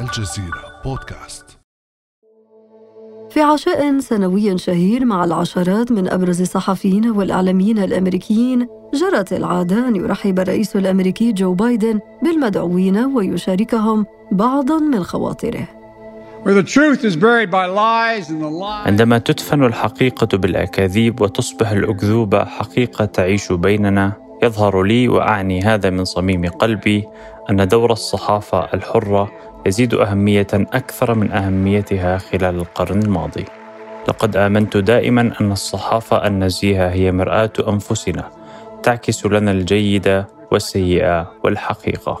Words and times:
الجزيرة 0.00 0.80
بودكاست. 0.84 1.58
في 3.30 3.40
عشاء 3.40 3.98
سنوي 3.98 4.58
شهير 4.58 5.04
مع 5.04 5.24
العشرات 5.24 5.92
من 5.92 6.08
أبرز 6.08 6.40
الصحفيين 6.40 7.10
والإعلاميين 7.10 7.78
الأمريكيين 7.78 8.68
جرت 8.94 9.32
العادة 9.32 9.88
أن 9.88 9.96
يرحب 9.96 10.38
الرئيس 10.38 10.76
الأمريكي 10.76 11.32
جو 11.32 11.54
بايدن 11.54 12.00
بالمدعوين 12.22 12.96
ويشاركهم 13.04 14.06
بعضا 14.32 14.78
من 14.78 15.04
خواطره. 15.04 15.68
عندما 18.86 19.18
تدفن 19.18 19.64
الحقيقة 19.64 20.38
بالأكاذيب 20.38 21.20
وتصبح 21.20 21.70
الأكذوبة 21.70 22.44
حقيقة 22.44 23.04
تعيش 23.04 23.52
بيننا 23.52 24.12
يظهر 24.42 24.82
لي 24.82 25.08
وأعني 25.08 25.62
هذا 25.62 25.90
من 25.90 26.04
صميم 26.04 26.46
قلبي 26.46 27.04
أن 27.50 27.68
دور 27.68 27.92
الصحافة 27.92 28.74
الحرة 28.74 29.32
يزيد 29.66 29.94
أهمية 29.94 30.46
أكثر 30.54 31.14
من 31.14 31.32
أهميتها 31.32 32.18
خلال 32.18 32.54
القرن 32.56 33.02
الماضي. 33.02 33.44
لقد 34.08 34.36
آمنت 34.36 34.76
دائما 34.76 35.32
أن 35.40 35.52
الصحافة 35.52 36.26
النزيهة 36.26 36.88
هي 36.88 37.12
مرآة 37.12 37.52
أنفسنا 37.68 38.28
تعكس 38.82 39.26
لنا 39.26 39.50
الجيد 39.50 40.24
والسيئة 40.52 41.32
والحقيقة. 41.44 42.20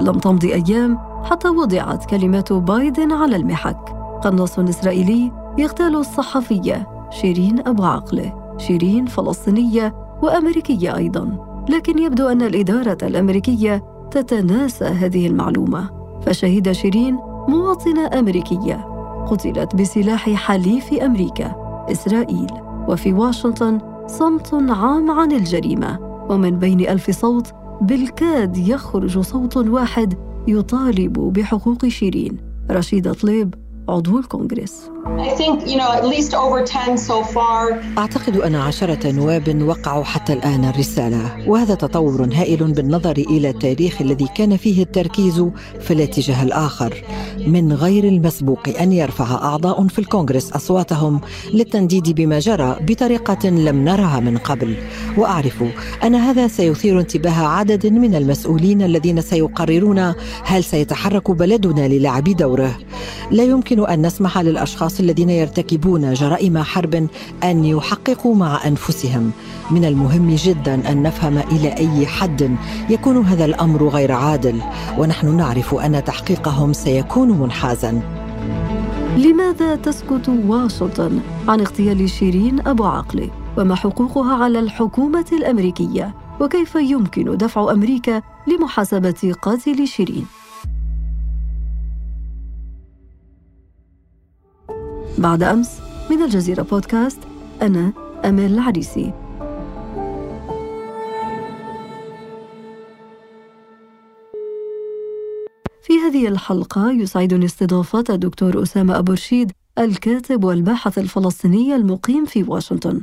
لم 0.00 0.18
تمض 0.18 0.44
أيام 0.44 0.98
حتى 1.24 1.48
وضعت 1.48 2.04
كلمات 2.10 2.52
بايدن 2.52 3.12
على 3.12 3.36
المحك. 3.36 3.78
قناص 4.22 4.58
إسرائيلي 4.58 5.32
يغتال 5.58 5.96
الصحفية 5.96 6.88
شيرين 7.10 7.68
أبو 7.68 7.84
عقله، 7.84 8.54
شيرين 8.58 9.06
فلسطينية 9.06 9.94
وأمريكية 10.22 10.96
أيضا. 10.96 11.38
لكن 11.70 11.98
يبدو 11.98 12.28
أن 12.28 12.42
الإدارة 12.42 12.98
الأمريكية 13.02 13.84
تتناسى 14.10 14.84
هذه 14.84 15.26
المعلومة 15.26 16.03
فشهد 16.26 16.72
شيرين 16.72 17.14
مواطنة 17.48 18.18
أمريكية 18.18 18.74
قتلت 19.26 19.76
بسلاح 19.76 20.30
حليف 20.30 20.92
أمريكا 20.92 21.54
إسرائيل 21.92 22.46
وفي 22.88 23.12
واشنطن 23.12 23.78
صمت 24.06 24.54
عام 24.54 25.10
عن 25.10 25.32
الجريمة 25.32 25.98
ومن 26.30 26.50
بين 26.58 26.80
ألف 26.80 27.10
صوت 27.10 27.52
بالكاد 27.80 28.56
يخرج 28.56 29.18
صوت 29.18 29.56
واحد 29.56 30.14
يطالب 30.48 31.12
بحقوق 31.12 31.86
شيرين. 31.86 32.36
رشيدة 32.70 33.12
طليب 33.12 33.54
عضو 33.88 34.18
الكونغرس. 34.18 34.90
أعتقد 37.98 38.36
أن 38.36 38.54
عشرة 38.54 39.10
نواب 39.10 39.62
وقعوا 39.62 40.04
حتى 40.04 40.32
الآن 40.32 40.64
الرسالة 40.64 41.48
وهذا 41.48 41.74
تطور 41.74 42.28
هائل 42.34 42.72
بالنظر 42.72 43.16
إلى 43.16 43.50
التاريخ 43.50 44.00
الذي 44.00 44.28
كان 44.36 44.56
فيه 44.56 44.82
التركيز 44.82 45.44
في 45.80 45.90
الاتجاه 45.90 46.42
الآخر. 46.42 47.04
من 47.46 47.72
غير 47.72 48.04
المسبوق 48.04 48.68
أن 48.80 48.92
يرفع 48.92 49.34
أعضاء 49.34 49.86
في 49.86 49.98
الكونغرس 49.98 50.52
أصواتهم 50.52 51.20
للتنديد 51.52 52.10
بما 52.10 52.38
جرى 52.38 52.76
بطريقة 52.80 53.48
لم 53.48 53.84
نرها 53.84 54.20
من 54.20 54.38
قبل. 54.38 54.76
وأعرف 55.16 55.64
أن 56.04 56.14
هذا 56.14 56.48
سيثير 56.48 57.00
انتباه 57.00 57.46
عدد 57.46 57.86
من 57.86 58.14
المسؤولين 58.14 58.82
الذين 58.82 59.20
سيقررون 59.20 60.14
هل 60.44 60.64
سيتحرك 60.64 61.30
بلدنا 61.30 61.88
للعب 61.88 62.24
دوره. 62.24 62.78
لا 63.30 63.44
يمكن 63.44 63.73
أن 63.80 64.06
نسمح 64.06 64.38
للأشخاص 64.38 65.00
الذين 65.00 65.30
يرتكبون 65.30 66.12
جرائم 66.12 66.58
حرب 66.58 67.08
أن 67.44 67.64
يحققوا 67.64 68.34
مع 68.34 68.66
أنفسهم. 68.66 69.30
من 69.70 69.84
المهم 69.84 70.34
جدا 70.34 70.92
أن 70.92 71.02
نفهم 71.02 71.38
إلى 71.38 71.76
أي 71.76 72.06
حد 72.06 72.56
يكون 72.90 73.24
هذا 73.24 73.44
الأمر 73.44 73.88
غير 73.88 74.12
عادل 74.12 74.60
ونحن 74.98 75.36
نعرف 75.36 75.74
أن 75.74 76.04
تحقيقهم 76.04 76.72
سيكون 76.72 77.28
منحازا. 77.28 78.02
لماذا 79.16 79.76
تسكت 79.76 80.28
واشنطن 80.28 81.20
عن 81.48 81.60
اغتيال 81.60 82.10
شيرين 82.10 82.66
أبو 82.66 82.84
عقله 82.84 83.30
وما 83.58 83.74
حقوقها 83.74 84.44
على 84.44 84.58
الحكومة 84.58 85.26
الأمريكية؟ 85.32 86.14
وكيف 86.40 86.74
يمكن 86.74 87.36
دفع 87.36 87.72
أمريكا 87.72 88.22
لمحاسبة 88.46 89.34
قاتل 89.42 89.88
شيرين؟ 89.88 90.26
بعد 95.18 95.42
أمس 95.42 95.80
من 96.10 96.22
الجزيرة 96.22 96.62
بودكاست 96.62 97.18
أنا 97.62 97.92
أمال 98.24 98.52
العريسي 98.52 99.12
في 105.82 105.92
هذه 105.92 106.28
الحلقة 106.28 106.92
يسعدني 106.92 107.44
استضافة 107.44 108.04
الدكتور 108.10 108.62
أسامة 108.62 108.98
أبو 108.98 109.12
رشيد 109.12 109.52
الكاتب 109.78 110.44
والباحث 110.44 110.98
الفلسطيني 110.98 111.74
المقيم 111.74 112.24
في 112.24 112.42
واشنطن. 112.42 113.00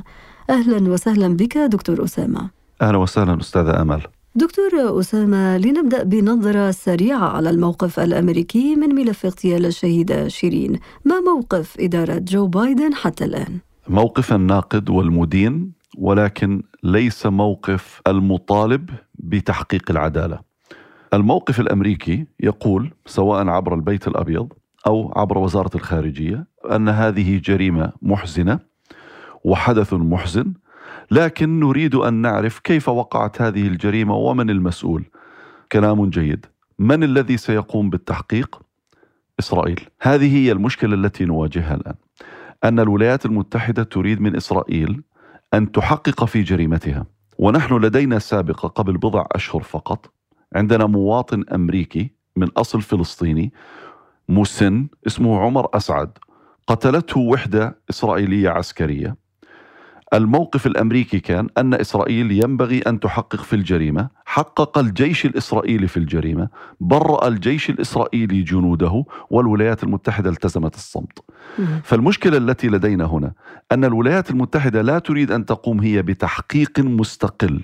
أهلا 0.50 0.92
وسهلا 0.92 1.36
بك 1.36 1.58
دكتور 1.58 2.04
أسامة. 2.04 2.50
أهلا 2.82 2.98
وسهلا 2.98 3.40
أستاذة 3.40 3.82
أمل. 3.82 4.02
دكتور 4.34 5.00
أسامة 5.00 5.58
لنبدأ 5.58 6.02
بنظرة 6.02 6.70
سريعة 6.70 7.28
على 7.36 7.50
الموقف 7.50 8.00
الأمريكي 8.00 8.76
من 8.76 8.94
ملف 8.94 9.26
اغتيال 9.26 9.66
الشهيدة 9.66 10.28
شيرين 10.28 10.78
ما 11.04 11.20
موقف 11.20 11.76
إدارة 11.80 12.18
جو 12.18 12.46
بايدن 12.46 12.94
حتى 12.94 13.24
الآن؟ 13.24 13.58
موقف 13.88 14.32
الناقد 14.32 14.90
والمدين 14.90 15.72
ولكن 15.98 16.62
ليس 16.82 17.26
موقف 17.26 18.00
المطالب 18.06 18.90
بتحقيق 19.14 19.90
العدالة 19.90 20.40
الموقف 21.14 21.60
الأمريكي 21.60 22.26
يقول 22.40 22.90
سواء 23.06 23.48
عبر 23.48 23.74
البيت 23.74 24.08
الأبيض 24.08 24.52
أو 24.86 25.12
عبر 25.16 25.38
وزارة 25.38 25.70
الخارجية 25.74 26.46
أن 26.70 26.88
هذه 26.88 27.40
جريمة 27.44 27.92
محزنة 28.02 28.58
وحدث 29.44 29.92
محزن 29.94 30.52
لكن 31.12 31.60
نريد 31.60 31.94
أن 31.94 32.14
نعرف 32.14 32.58
كيف 32.58 32.88
وقعت 32.88 33.42
هذه 33.42 33.68
الجريمة 33.68 34.14
ومن 34.14 34.50
المسؤول. 34.50 35.04
كلام 35.72 36.10
جيد. 36.10 36.46
من 36.78 37.02
الذي 37.04 37.36
سيقوم 37.36 37.90
بالتحقيق؟ 37.90 38.60
إسرائيل. 39.40 39.80
هذه 40.02 40.36
هي 40.36 40.52
المشكلة 40.52 40.94
التي 40.94 41.24
نواجهها 41.24 41.74
الآن. 41.74 41.94
أن 42.64 42.80
الولايات 42.80 43.26
المتحدة 43.26 43.82
تريد 43.82 44.20
من 44.20 44.36
إسرائيل 44.36 45.02
أن 45.54 45.72
تحقق 45.72 46.24
في 46.24 46.42
جريمتها. 46.42 47.06
ونحن 47.38 47.74
لدينا 47.74 48.18
سابقه 48.18 48.68
قبل 48.68 48.98
بضع 48.98 49.26
أشهر 49.32 49.62
فقط 49.62 50.12
عندنا 50.54 50.86
مواطن 50.86 51.44
أمريكي 51.54 52.10
من 52.36 52.48
أصل 52.56 52.82
فلسطيني 52.82 53.52
مسن 54.28 54.88
اسمه 55.06 55.40
عمر 55.40 55.68
أسعد 55.74 56.18
قتلته 56.66 57.20
وحدة 57.20 57.78
إسرائيلية 57.90 58.48
عسكرية. 58.50 59.21
الموقف 60.14 60.66
الأمريكي 60.66 61.20
كان 61.20 61.48
أن 61.58 61.74
إسرائيل 61.74 62.32
ينبغي 62.32 62.78
أن 62.78 63.00
تحقق 63.00 63.40
في 63.40 63.56
الجريمة، 63.56 64.08
حقق 64.24 64.78
الجيش 64.78 65.26
الإسرائيلي 65.26 65.88
في 65.88 65.96
الجريمة، 65.96 66.48
برأ 66.80 67.28
الجيش 67.28 67.70
الإسرائيلي 67.70 68.42
جنوده 68.42 69.04
والولايات 69.30 69.84
المتحدة 69.84 70.30
التزمت 70.30 70.74
الصمت. 70.74 71.18
فالمشكلة 71.82 72.36
التي 72.36 72.68
لدينا 72.68 73.04
هنا 73.04 73.32
أن 73.72 73.84
الولايات 73.84 74.30
المتحدة 74.30 74.82
لا 74.82 74.98
تريد 74.98 75.30
أن 75.30 75.46
تقوم 75.46 75.80
هي 75.80 76.02
بتحقيق 76.02 76.78
مستقل 76.80 77.60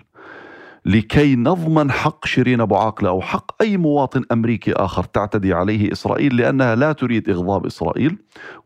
لكي 0.84 1.36
نضمن 1.36 1.90
حق 1.90 2.26
شيرين 2.26 2.60
أبو 2.60 2.76
عاقلة 2.76 3.08
أو 3.08 3.20
حق 3.20 3.62
أي 3.62 3.76
مواطن 3.76 4.24
أمريكي 4.32 4.72
آخر 4.72 5.04
تعتدي 5.04 5.52
عليه 5.52 5.92
إسرائيل 5.92 6.36
لأنها 6.36 6.74
لا 6.74 6.92
تريد 6.92 7.30
إغضاب 7.30 7.66
إسرائيل 7.66 8.16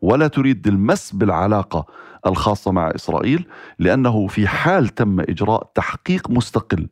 ولا 0.01 0.27
تريد 0.27 0.67
المس 0.67 1.11
بالعلاقة 1.11 1.85
الخاصة 2.25 2.71
مع 2.71 2.91
إسرائيل 2.95 3.45
لأنه 3.79 4.27
في 4.27 4.47
حال 4.47 4.87
تم 4.87 5.19
إجراء 5.19 5.71
تحقيق 5.75 6.29
مستقل 6.29 6.87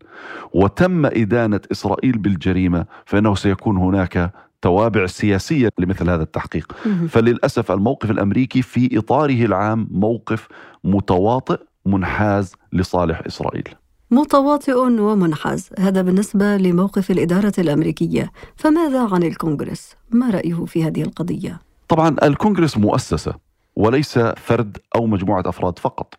وتم 0.54 1.06
إدانة 1.06 1.62
إسرائيل 1.72 2.18
بالجريمة 2.18 2.86
فإنه 3.06 3.36
سيكون 3.36 3.78
هناك 3.78 4.32
توابع 4.62 5.06
سياسية 5.06 5.70
لمثل 5.80 6.10
هذا 6.10 6.24
التحقيق 6.24 6.74
فللأسف 7.10 7.72
الموقف 7.72 8.12
الأمريكي 8.12 8.62
في 8.62 8.98
إطاره 8.98 9.46
العام 9.46 9.88
موقف 9.92 10.48
متواطئ 10.84 11.60
منحاز 11.86 12.54
لصالح 12.74 13.22
إسرائيل 13.28 13.64
متواطئ 14.12 14.74
ومنحاز 14.78 15.70
هذا 15.80 16.02
بالنسبة 16.02 16.58
لموقف 16.58 17.12
الإدارة 17.12 17.54
الأمريكية 17.58 18.32
فماذا 18.56 19.08
عن 19.12 19.24
الكونغرس؟ 19.24 19.96
ما 20.12 20.30
رأيه 20.30 20.66
في 20.66 20.84
هذه 20.84 21.02
القضية؟ 21.02 21.62
طبعا 21.88 22.16
الكونغرس 22.24 22.78
مؤسسة 22.78 23.34
وليس 23.82 24.20
فرد 24.20 24.78
أو 24.96 25.06
مجموعة 25.06 25.44
أفراد 25.46 25.80
فقط. 25.80 26.14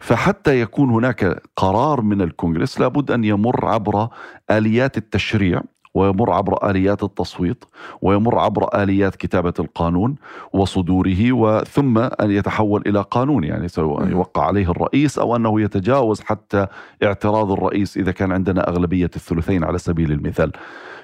فحتى 0.00 0.60
يكون 0.60 0.90
هناك 0.90 1.42
قرار 1.56 2.00
من 2.00 2.22
الكونغرس 2.22 2.80
لابد 2.80 3.10
أن 3.10 3.24
يمر 3.24 3.66
عبر 3.66 4.08
آليات 4.50 4.96
التشريع 4.96 5.62
ويمر 5.94 6.32
عبر 6.32 6.70
آليات 6.70 7.02
التصويت 7.02 7.64
ويمر 8.02 8.38
عبر 8.38 8.82
آليات 8.82 9.16
كتابة 9.16 9.52
القانون 9.58 10.14
وصدوره 10.52 11.32
وثم 11.32 11.98
أن 11.98 12.30
يتحول 12.30 12.82
إلى 12.86 13.04
قانون 13.10 13.44
يعني 13.44 13.68
سواء 13.68 14.08
يوقع 14.08 14.44
عليه 14.46 14.70
الرئيس 14.70 15.18
أو 15.18 15.36
أنه 15.36 15.60
يتجاوز 15.60 16.20
حتى 16.20 16.66
اعتراض 17.02 17.52
الرئيس 17.52 17.96
إذا 17.96 18.12
كان 18.12 18.32
عندنا 18.32 18.68
أغلبية 18.68 19.10
الثلثين 19.16 19.64
على 19.64 19.78
سبيل 19.78 20.12
المثال. 20.12 20.52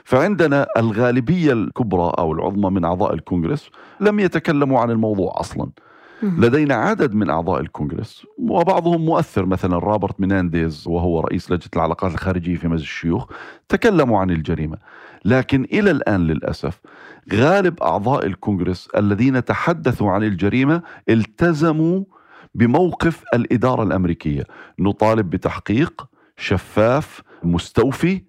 فعندنا 0.04 0.66
الغالبية 0.76 1.52
الكبرى 1.52 2.12
أو 2.18 2.32
العظمى 2.32 2.70
من 2.70 2.84
أعضاء 2.84 3.14
الكونغرس 3.14 3.70
لم 4.00 4.20
يتكلموا 4.20 4.80
عن 4.80 4.90
الموضوع 4.90 5.40
أصلا. 5.40 5.70
لدينا 6.22 6.74
عدد 6.74 7.14
من 7.14 7.30
أعضاء 7.30 7.60
الكونغرس 7.60 8.26
وبعضهم 8.38 9.04
مؤثر 9.04 9.46
مثلا 9.46 9.78
رابرت 9.78 10.20
مينانديز 10.20 10.84
وهو 10.86 11.20
رئيس 11.20 11.50
لجنة 11.50 11.70
العلاقات 11.76 12.12
الخارجية 12.12 12.56
في 12.56 12.68
مجلس 12.68 12.82
الشيوخ 12.82 13.30
تكلموا 13.68 14.20
عن 14.20 14.30
الجريمة. 14.30 14.78
لكن 15.24 15.64
إلى 15.64 15.90
الآن 15.90 16.26
للأسف 16.26 16.80
غالب 17.32 17.82
أعضاء 17.82 18.26
الكونغرس 18.26 18.88
الذين 18.96 19.44
تحدثوا 19.44 20.10
عن 20.10 20.22
الجريمة 20.22 20.82
التزموا 21.08 22.04
بموقف 22.54 23.24
الإدارة 23.34 23.82
الأمريكية. 23.82 24.44
نطالب 24.78 25.30
بتحقيق 25.30 26.06
شفاف 26.36 27.22
مستوفي 27.42 28.22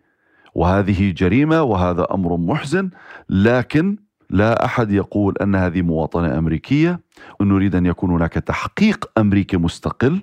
وهذه 0.56 1.12
جريمة 1.12 1.64
وهذا 1.64 2.08
أمر 2.14 2.38
محزن 2.38 2.90
لكن 3.30 3.98
لا 4.30 4.66
أحد 4.66 4.92
يقول 4.92 5.36
أن 5.42 5.56
هذه 5.56 5.82
مواطنة 5.82 6.38
أمريكية 6.38 7.00
ونريد 7.40 7.76
أن 7.76 7.86
يكون 7.86 8.12
هناك 8.12 8.34
تحقيق 8.34 9.10
أمريكي 9.18 9.58
مستقل 9.58 10.22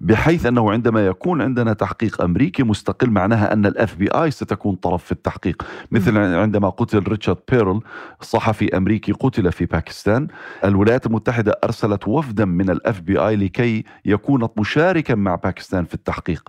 بحيث 0.00 0.46
أنه 0.46 0.72
عندما 0.72 1.06
يكون 1.06 1.42
عندنا 1.42 1.72
تحقيق 1.72 2.22
أمريكي 2.22 2.62
مستقل 2.62 3.10
معناها 3.10 3.52
أن 3.52 3.66
ال 3.66 3.96
FBI 3.96 4.30
ستكون 4.30 4.74
طرف 4.74 5.04
في 5.04 5.12
التحقيق. 5.12 5.62
مثل 5.90 6.18
عندما 6.18 6.68
قتل 6.68 7.02
ريتشارد 7.08 7.38
بيرل 7.50 7.80
صحفي 8.20 8.76
أمريكي 8.76 9.12
قتل 9.12 9.52
في 9.52 9.66
باكستان 9.66 10.28
الولايات 10.64 11.06
المتحدة 11.06 11.58
أرسلت 11.64 12.08
وفدا 12.08 12.44
من 12.44 12.70
ال 12.70 13.00
FBI 13.00 13.36
لكي 13.36 13.84
يكون 14.04 14.48
مشاركا 14.58 15.14
مع 15.14 15.34
باكستان 15.34 15.84
في 15.84 15.94
التحقيق. 15.94 16.48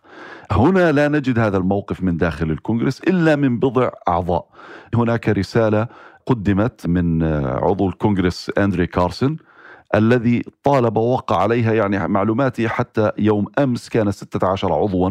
هنا 0.52 0.92
لا 0.92 1.08
نجد 1.08 1.40
هذا 1.40 1.58
الموقف 1.58 2.04
من 2.04 2.18
داخل 2.18 2.52
الكونغرس 2.52 3.00
إلا 3.00 3.36
من 3.36 3.60
بضع 3.60 3.90
أعضاء. 4.08 4.48
هناك 4.96 5.30
رسالة 5.30 5.88
قدمت 6.26 6.88
من 6.88 7.24
عضو 7.44 7.90
الكونغرس 7.90 8.52
أندري 8.58 8.88
كارسون 8.88 9.38
الذي 9.96 10.44
طالب 10.64 10.98
ووقع 10.98 11.38
عليها 11.42 11.74
يعني 11.74 12.08
معلوماتي 12.08 12.70
حتى 12.70 13.12
يوم 13.18 13.46
أمس 13.60 13.90
كان 13.90 14.12
16 14.12 14.74
عضوا 14.74 15.10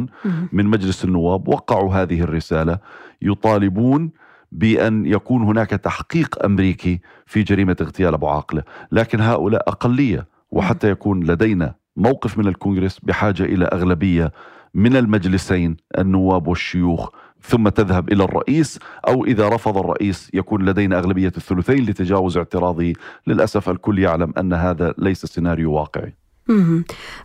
من 0.52 0.66
مجلس 0.66 1.04
النواب 1.04 1.48
وقعوا 1.48 1.94
هذه 1.94 2.20
الرسالة. 2.20 2.78
يطالبون 3.22 4.10
بأن 4.52 5.06
يكون 5.06 5.42
هناك 5.42 5.70
تحقيق 5.70 6.44
أمريكي 6.44 7.00
في 7.26 7.42
جريمة 7.42 7.76
اغتيال 7.80 8.14
أبو 8.14 8.28
عاقلة، 8.28 8.62
لكن 8.92 9.20
هؤلاء 9.20 9.68
أقلية 9.68 10.26
وحتى 10.50 10.90
يكون 10.90 11.24
لدينا 11.24 11.74
موقف 11.96 12.38
من 12.38 12.46
الكونغرس 12.48 12.98
بحاجة 12.98 13.42
إلى 13.42 13.64
أغلبية 13.64 14.32
من 14.74 14.96
المجلسين 14.96 15.76
النواب 15.98 16.46
والشيوخ 16.46 17.10
ثم 17.42 17.68
تذهب 17.68 18.12
إلى 18.12 18.24
الرئيس 18.24 18.78
أو 19.08 19.24
إذا 19.24 19.48
رفض 19.48 19.78
الرئيس 19.78 20.30
يكون 20.34 20.64
لدينا 20.64 20.98
أغلبية 20.98 21.32
الثلثين 21.36 21.84
لتجاوز 21.84 22.36
اعتراضه، 22.36 22.92
للأسف 23.26 23.68
الكل 23.68 23.98
يعلم 23.98 24.32
أن 24.38 24.52
هذا 24.52 24.94
ليس 24.98 25.26
سيناريو 25.26 25.72
واقعي. 25.72 26.14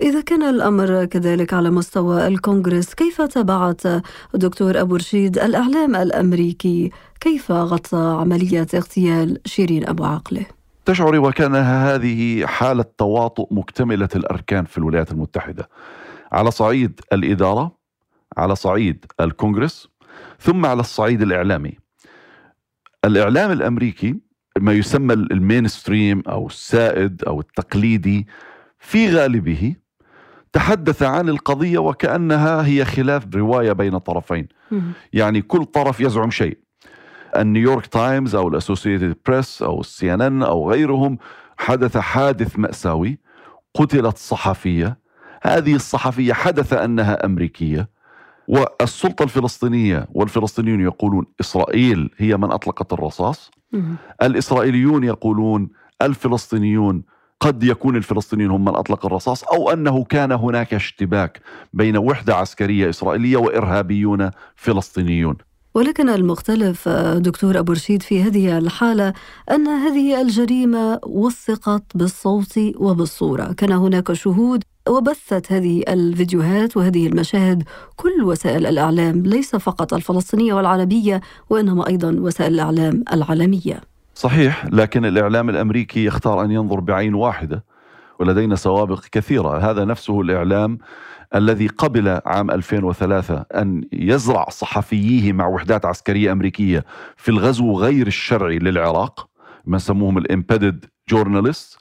إذا 0.02 0.22
كان 0.22 0.44
الأمر 0.44 1.06
كذلك 1.06 1.54
على 1.54 1.70
مستوى 1.70 2.28
الكونغرس 2.28 2.94
كيف 2.94 3.22
تابعت 3.22 3.82
دكتور 4.34 4.82
أبو 4.82 4.96
رشيد 4.96 5.38
الإعلام 5.38 5.96
الأمريكي 5.96 6.92
كيف 7.20 7.52
غطى 7.52 8.18
عملية 8.20 8.68
اغتيال 8.74 9.40
شيرين 9.46 9.90
أبو 9.90 10.04
عاقلة؟ 10.04 10.46
تشعري 10.86 11.18
وكأن 11.18 11.56
هذه 11.56 12.46
حالة 12.46 12.86
تواطؤ 12.98 13.54
مكتملة 13.54 14.10
الأركان 14.16 14.66
في 14.66 14.78
الولايات 14.78 15.12
المتحدة 15.12 15.70
على 16.32 16.52
صعيد 16.52 17.02
الإدارة 17.14 17.72
على 18.38 18.56
صعيد 18.56 19.06
الكونغرس 19.20 19.88
ثم 20.40 20.66
على 20.66 20.80
الصعيد 20.80 21.22
الإعلامي. 21.22 21.78
الإعلام 23.06 23.52
الأمريكي 23.52 24.16
ما 24.60 24.74
يسمى 24.74 25.14
ال 25.14 25.68
mainstream 25.68 26.24
أو 26.28 26.48
السائد 26.48 27.24
أو 27.24 27.40
التقليدي 27.40 28.28
في 28.80 29.16
غالبه 29.16 29.76
تحدث 30.54 31.04
عن 31.04 31.30
القضية 31.30 31.78
وكأنها 31.78 32.66
هي 32.66 32.86
خلاف 32.86 33.36
رواية 33.36 33.72
بين 33.72 33.98
طرفين. 33.98 34.48
يعني 35.14 35.42
كل 35.42 35.66
طرف 35.66 36.00
يزعم 36.00 36.32
شيء. 36.32 36.58
النيويورك 37.38 37.86
تايمز 37.86 38.36
أو 38.36 38.48
الأسوسييتد 38.48 39.16
بريس 39.26 39.62
أو 39.62 39.82
السي 39.82 40.14
إن 40.14 40.22
إن 40.22 40.44
أو 40.44 40.72
غيرهم 40.72 41.18
حدث 41.58 41.98
حادث 41.98 42.60
مأساوي 42.60 43.20
قتلت 43.74 44.18
صحفية. 44.18 45.00
هذه 45.44 45.76
الصحفية 45.76 46.34
حدث 46.34 46.74
أنها 46.74 47.26
أمريكية. 47.26 47.90
والسلطة 48.48 49.24
الفلسطينية 49.24 50.08
والفلسطينيون 50.14 50.82
يقولون 50.82 51.26
إسرائيل 51.42 52.10
هي 52.18 52.38
من 52.38 52.52
أطلقت 52.52 52.94
الرصاص. 52.94 53.52
الإسرائيليون 54.24 55.04
يقولون 55.04 55.70
الفلسطينيون 56.02 57.04
قد 57.40 57.64
يكون 57.64 57.96
الفلسطينيون 57.96 58.52
هم 58.52 58.66
من 58.66 58.76
أطلق 58.76 59.06
الرصاص 59.06 59.44
أو 59.44 59.70
أنه 59.70 60.04
كان 60.04 60.32
هناك 60.32 60.74
اشتباك 60.74 61.42
بين 61.74 61.98
وحدة 61.98 62.36
عسكرية 62.36 62.90
إسرائيلية 62.90 63.38
وإرهابيون 63.38 64.30
فلسطينيون. 64.56 65.36
ولكن 65.76 66.10
المختلف 66.10 66.90
دكتور 67.16 67.60
أبو 67.60 67.72
رشيد 67.72 68.04
في 68.04 68.24
هذه 68.24 68.58
الحالة 68.58 69.14
أن 69.52 69.68
هذه 69.68 70.22
الجريمة 70.22 71.00
وثقت 71.06 71.84
بالصوت 71.96 72.60
وبالصورة. 72.76 73.54
كان 73.54 73.72
هناك 73.72 74.14
شهود 74.14 74.64
وبثت 74.90 75.52
هذه 75.52 75.84
الفيديوهات 75.90 76.78
وهذه 76.78 77.08
المشاهد 77.08 77.64
كل 77.96 78.24
وسائل 78.24 78.66
الإعلام 78.66 79.24
ليس 79.26 79.56
فقط 79.56 79.94
الفلسطينية 79.94 80.54
والعربية 80.54 81.22
وإنما 81.50 81.88
أيضا 81.88 82.16
وسائل 82.20 82.54
الإعلام 82.54 83.04
العالمية. 83.14 83.82
صحيح 84.16 84.66
لكن 84.66 85.06
الإعلام 85.06 85.50
الأمريكي 85.50 86.06
يختار 86.06 86.44
أن 86.44 86.52
ينظر 86.52 86.80
بعين 86.80 87.14
واحدة 87.14 87.64
ولدينا 88.20 88.56
سوابق 88.56 89.04
كثيرة. 89.12 89.72
هذا 89.72 89.86
نفسه 89.86 90.22
الإعلام 90.22 90.78
الذي 91.36 91.68
قبل 91.68 92.20
عام 92.26 92.52
2003 92.52 93.46
أن 93.56 93.84
يزرع 93.94 94.50
صحفييه 94.50 95.34
مع 95.34 95.48
وحدات 95.48 95.86
عسكرية 95.86 96.32
أمريكية 96.32 96.86
في 97.18 97.30
الغزو 97.30 97.80
غير 97.80 98.08
الشرعي 98.08 98.60
للعراق 98.60 99.30
ما 99.66 99.78
سموهم 99.78 100.18
ال 100.18 100.25
embedded 100.25 100.86
journalist. 101.10 101.78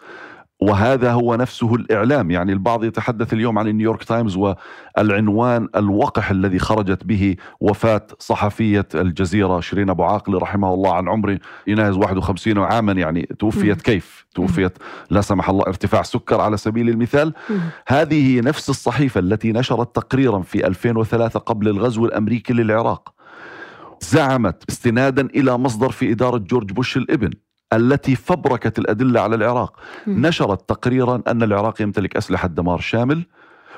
وهذا 0.71 1.13
هو 1.13 1.35
نفسه 1.35 1.75
الإعلام. 1.75 2.31
يعني 2.31 2.53
البعض 2.53 2.85
يتحدث 2.85 3.33
اليوم 3.33 3.59
عن 3.59 3.67
نيويورك 3.67 4.05
تايمز 4.05 4.37
والعنوان 4.37 5.69
الوقح 5.77 6.31
الذي 6.31 6.59
خرجت 6.59 7.05
به 7.05 7.37
وفاة 7.61 8.07
صحفية 8.19 8.89
الجزيرة 8.95 9.61
شيرين 9.61 9.91
أبو 9.91 10.05
عاقلة 10.05 10.35
رحمها 10.35 10.75
الله 10.75 10.95
عن 10.95 11.09
عمر 11.09 11.39
يناهز 11.67 11.97
51 11.97 12.59
عاما. 12.59 12.93
يعني 12.93 13.29
توفيت 13.39 13.83
كيف؟ 13.83 14.27
توفيت 14.35 14.79
لا 15.11 15.21
سمح 15.21 15.49
الله 15.49 15.65
ارتفاع 15.67 16.03
سكر 16.03 16.41
على 16.41 16.57
سبيل 16.57 16.89
المثال. 16.89 17.33
هذه 17.89 18.41
نفس 18.41 18.71
الصحيفة 18.71 19.21
التي 19.21 19.53
نشرت 19.53 19.97
تقريرا 19.97 20.41
في 20.41 20.67
2003 20.67 21.41
قبل 21.41 21.69
الغزو 21.69 22.07
الأمريكي 22.07 22.53
للعراق. 22.53 23.15
زعمت 24.01 24.65
استنادا 24.69 25.29
إلى 25.35 25.59
مصدر 25.59 25.91
في 25.91 26.13
إدارة 26.13 26.39
جورج 26.39 26.73
بوش 26.73 26.97
الإبن. 26.97 27.31
التي 27.77 28.17
فبركت 28.17 28.79
الأدلة 28.79 29.21
على 29.21 29.37
العراق. 29.37 29.79
نشرت 30.07 30.69
تقريرا 30.69 31.23
أن 31.29 31.43
العراق 31.43 31.83
يمتلك 31.83 32.17
أسلحة 32.17 32.49
دمار 32.49 32.79
شامل 32.79 33.27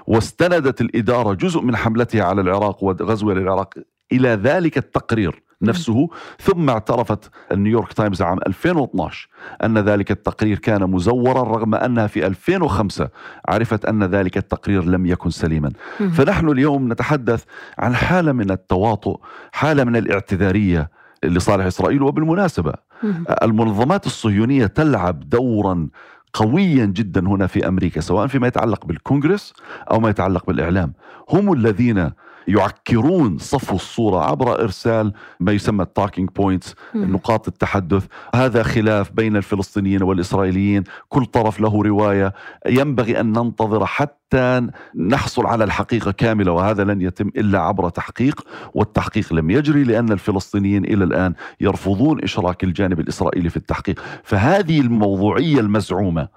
واستندت 0.06 0.80
الإدارة 0.80 1.32
جزء 1.32 1.60
من 1.60 1.76
حملتها 1.76 2.24
على 2.24 2.40
العراق 2.40 2.84
وغزوها 2.84 3.34
للعراق 3.34 3.74
إلى 4.12 4.28
ذلك 4.28 4.78
التقرير 4.78 5.42
نفسه. 5.62 6.08
ثم 6.40 6.70
اعترفت 6.70 7.30
النيويورك 7.52 7.92
تايمز 7.92 8.22
عام 8.22 8.38
2012 8.46 9.28
أن 9.64 9.78
ذلك 9.78 10.10
التقرير 10.10 10.58
كان 10.58 10.90
مزورا 10.90 11.42
رغم 11.42 11.74
أنها 11.74 12.06
في 12.06 12.26
2005 12.26 13.08
عرفت 13.48 13.84
أن 13.84 14.04
ذلك 14.04 14.36
التقرير 14.36 14.84
لم 14.84 15.06
يكن 15.06 15.30
سليما. 15.30 15.70
فنحن 16.12 16.48
اليوم 16.48 16.92
نتحدث 16.92 17.44
عن 17.78 17.94
حالة 17.94 18.32
من 18.32 18.50
التواطؤ 18.50 19.20
حالة 19.52 19.84
من 19.84 19.96
الاعتذارية 19.96 20.90
لصالح 21.24 21.64
إسرائيل. 21.64 22.02
وبالمناسبة 22.02 22.72
المنظمات 23.42 24.06
الصهيونية 24.06 24.66
تلعب 24.66 25.28
دورا 25.28 25.88
قويا 26.32 26.84
جدا 26.84 27.28
هنا 27.28 27.46
في 27.46 27.68
أمريكا 27.68 28.00
سواء 28.00 28.26
فيما 28.26 28.46
يتعلق 28.46 28.86
بالكونغرس 28.86 29.52
أو 29.90 30.00
ما 30.00 30.10
يتعلق 30.10 30.46
بالإعلام. 30.46 30.92
هم 31.30 31.52
الذين 31.52 32.10
يعكرون 32.48 33.38
صفو 33.38 33.76
الصورة 33.76 34.30
عبر 34.30 34.62
إرسال 34.62 35.12
ما 35.40 35.52
يسمى 35.52 35.82
ال 35.82 35.88
talking 35.88 36.30
points 36.30 36.74
نقاط 36.94 37.48
التحدث. 37.48 38.06
هذا 38.34 38.62
خلاف 38.62 39.12
بين 39.12 39.36
الفلسطينيين 39.36 40.02
والإسرائيليين 40.02 40.84
كل 41.08 41.24
طرف 41.24 41.60
له 41.60 41.82
رواية. 41.82 42.34
ينبغي 42.66 43.20
أن 43.20 43.26
ننتظر 43.32 43.86
حتى 43.86 44.16
حتى 44.26 44.66
نحصل 44.96 45.46
على 45.46 45.64
الحقيقة 45.64 46.10
كاملة 46.10 46.52
وهذا 46.52 46.84
لن 46.84 47.00
يتم 47.00 47.28
إلا 47.28 47.58
عبر 47.58 47.88
تحقيق 47.88 48.40
والتحقيق 48.74 49.32
لم 49.32 49.50
يجري 49.50 49.84
لأن 49.84 50.12
الفلسطينيين 50.12 50.84
إلى 50.84 51.04
الآن 51.04 51.34
يرفضون 51.60 52.22
إشراك 52.22 52.64
الجانب 52.64 53.00
الإسرائيلي 53.00 53.48
في 53.50 53.56
التحقيق. 53.56 54.00
فهذه 54.24 54.80
الموضوعية 54.80 55.60
المزعومة 55.60 56.28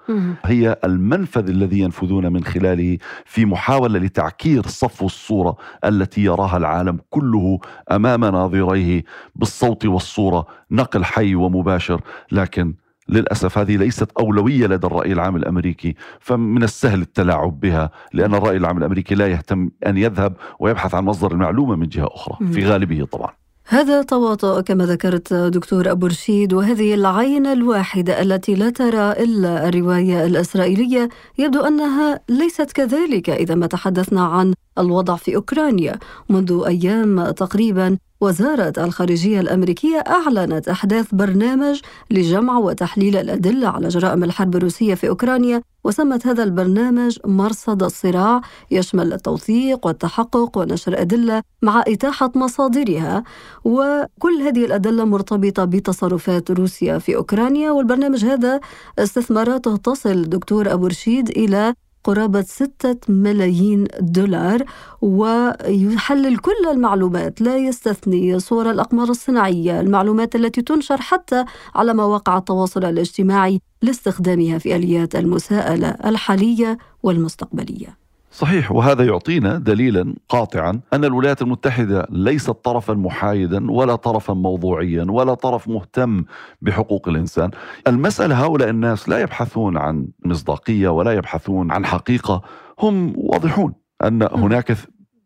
هي 0.44 0.76
المنفذ 0.84 1.48
الذي 1.48 1.78
ينفذون 1.78 2.32
من 2.32 2.44
خلاله 2.44 2.98
في 3.24 3.44
محاولة 3.44 3.98
لتعكير 3.98 4.66
صفو 4.66 5.06
الصورة 5.06 5.56
التي 5.84 6.24
يراها 6.24 6.56
العالم 6.56 6.98
كله 7.10 7.58
أمام 7.90 8.24
ناظريه 8.24 9.04
بالصوت 9.36 9.86
والصورة 9.86 10.46
نقل 10.70 11.04
حي 11.04 11.34
ومباشر. 11.34 12.00
لكن 12.32 12.74
للأسف 13.08 13.58
هذه 13.58 13.76
ليست 13.76 14.10
أولوية 14.20 14.66
لدى 14.66 14.86
الرأي 14.86 15.12
العام 15.12 15.36
الأمريكي 15.36 15.94
فمن 16.20 16.62
السهل 16.62 17.00
التلاعب 17.00 17.60
بها 17.60 17.90
لأن 18.12 18.34
الرأي 18.34 18.56
العام 18.56 18.78
الأمريكي 18.78 19.14
لا 19.14 19.26
يهتم 19.26 19.70
أن 19.86 19.96
يذهب 19.96 20.36
ويبحث 20.60 20.94
عن 20.94 21.04
مصدر 21.04 21.32
المعلومة 21.32 21.76
من 21.76 21.88
جهة 21.88 22.08
أخرى 22.14 22.52
في 22.52 22.66
غالبه 22.66 23.04
طبعا. 23.04 23.30
هذا 23.66 24.02
تواطؤ 24.02 24.60
كما 24.60 24.86
ذكرت 24.86 25.34
دكتور 25.34 25.90
أبو 25.90 26.06
رشيد 26.06 26.52
وهذه 26.52 26.94
العين 26.94 27.46
الواحدة 27.46 28.22
التي 28.22 28.54
لا 28.54 28.70
ترى 28.70 29.12
إلا 29.12 29.68
الرواية 29.68 30.26
الإسرائيلية. 30.26 31.08
يبدو 31.38 31.60
أنها 31.60 32.20
ليست 32.28 32.72
كذلك 32.72 33.30
إذا 33.30 33.54
ما 33.54 33.66
تحدثنا 33.66 34.24
عن 34.24 34.54
الوضع 34.78 35.16
في 35.16 35.36
أوكرانيا. 35.36 35.98
منذ 36.28 36.62
أيام 36.66 37.30
تقريبا 37.30 37.98
وزارة 38.20 38.72
الخارجية 38.78 39.40
الأمريكية 39.40 39.98
أعلنت 39.98 40.68
أحداث 40.68 41.14
برنامج 41.14 41.80
لجمع 42.10 42.58
وتحليل 42.58 43.16
الأدلة 43.16 43.68
على 43.68 43.88
جرائم 43.88 44.24
الحرب 44.24 44.56
الروسية 44.56 44.94
في 44.94 45.08
أوكرانيا 45.08 45.62
وسمت 45.84 46.26
هذا 46.26 46.42
البرنامج 46.42 47.18
مرصد 47.26 47.82
الصراع 47.82 48.40
يشمل 48.70 49.12
التوثيق 49.12 49.86
والتحقق 49.86 50.58
ونشر 50.58 51.00
أدلة 51.00 51.42
مع 51.62 51.84
إتاحة 51.88 52.32
مصادرها. 52.34 53.24
وكل 53.64 54.42
هذه 54.42 54.64
الأدلة 54.64 55.04
مرتبطة 55.04 55.64
بتصرفات 55.64 56.50
روسيا 56.50 56.98
في 56.98 57.16
أوكرانيا 57.16 57.70
والبرنامج 57.70 58.24
هذا 58.24 58.60
استثماراته 58.98 59.76
تصل 59.76 60.22
دكتور 60.22 60.72
أبو 60.72 60.86
رشيد 60.86 61.28
إلى 61.28 61.74
قرابة 62.04 62.42
ستة 62.42 62.96
ملايين 63.08 63.86
دولار 64.00 64.64
ويحلل 65.02 66.36
كل 66.38 66.68
المعلومات 66.70 67.40
لا 67.40 67.56
يستثني 67.56 68.38
صور 68.38 68.70
الأقمار 68.70 69.08
الصناعية 69.08 69.80
المعلومات 69.80 70.36
التي 70.36 70.62
تنشر 70.62 71.00
حتى 71.00 71.44
على 71.74 71.94
مواقع 71.94 72.38
التواصل 72.38 72.84
الاجتماعي 72.84 73.60
لاستخدامها 73.82 74.58
في 74.58 74.76
آليات 74.76 75.16
المساءلة 75.16 75.88
الحالية 75.88 76.78
والمستقبلية. 77.02 77.99
صحيح 78.30 78.72
وهذا 78.72 79.04
يعطينا 79.04 79.58
دليلا 79.58 80.14
قاطعا 80.28 80.80
أن 80.92 81.04
الولايات 81.04 81.42
المتحدة 81.42 82.06
ليست 82.10 82.50
طرفا 82.50 82.94
محايدا 82.94 83.70
ولا 83.70 83.94
طرفا 83.94 84.34
موضوعيا 84.34 85.06
ولا 85.08 85.34
طرف 85.34 85.68
مهتم 85.68 86.24
بحقوق 86.62 87.08
الإنسان. 87.08 87.50
المسألة 87.86 88.44
هؤلاء 88.44 88.68
الناس 88.70 89.08
لا 89.08 89.20
يبحثون 89.20 89.76
عن 89.76 90.08
مصداقية 90.24 90.88
ولا 90.88 91.12
يبحثون 91.12 91.72
عن 91.72 91.86
حقيقة، 91.86 92.42
هم 92.80 93.12
واضحون 93.16 93.74
أن 94.04 94.28
هناك 94.32 94.76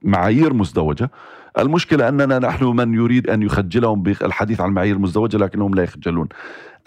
معايير 0.02 0.52
مزدوجة. 0.52 1.10
المشكلة 1.58 2.08
أننا 2.08 2.38
نحن 2.38 2.64
من 2.64 2.94
يريد 2.94 3.30
أن 3.30 3.42
يخجلهم 3.42 4.02
بالحديث 4.02 4.60
عن 4.60 4.68
المعايير 4.68 4.96
المزدوجه 4.96 5.36
لكنهم 5.36 5.74
لا 5.74 5.82
يخجلون. 5.82 6.28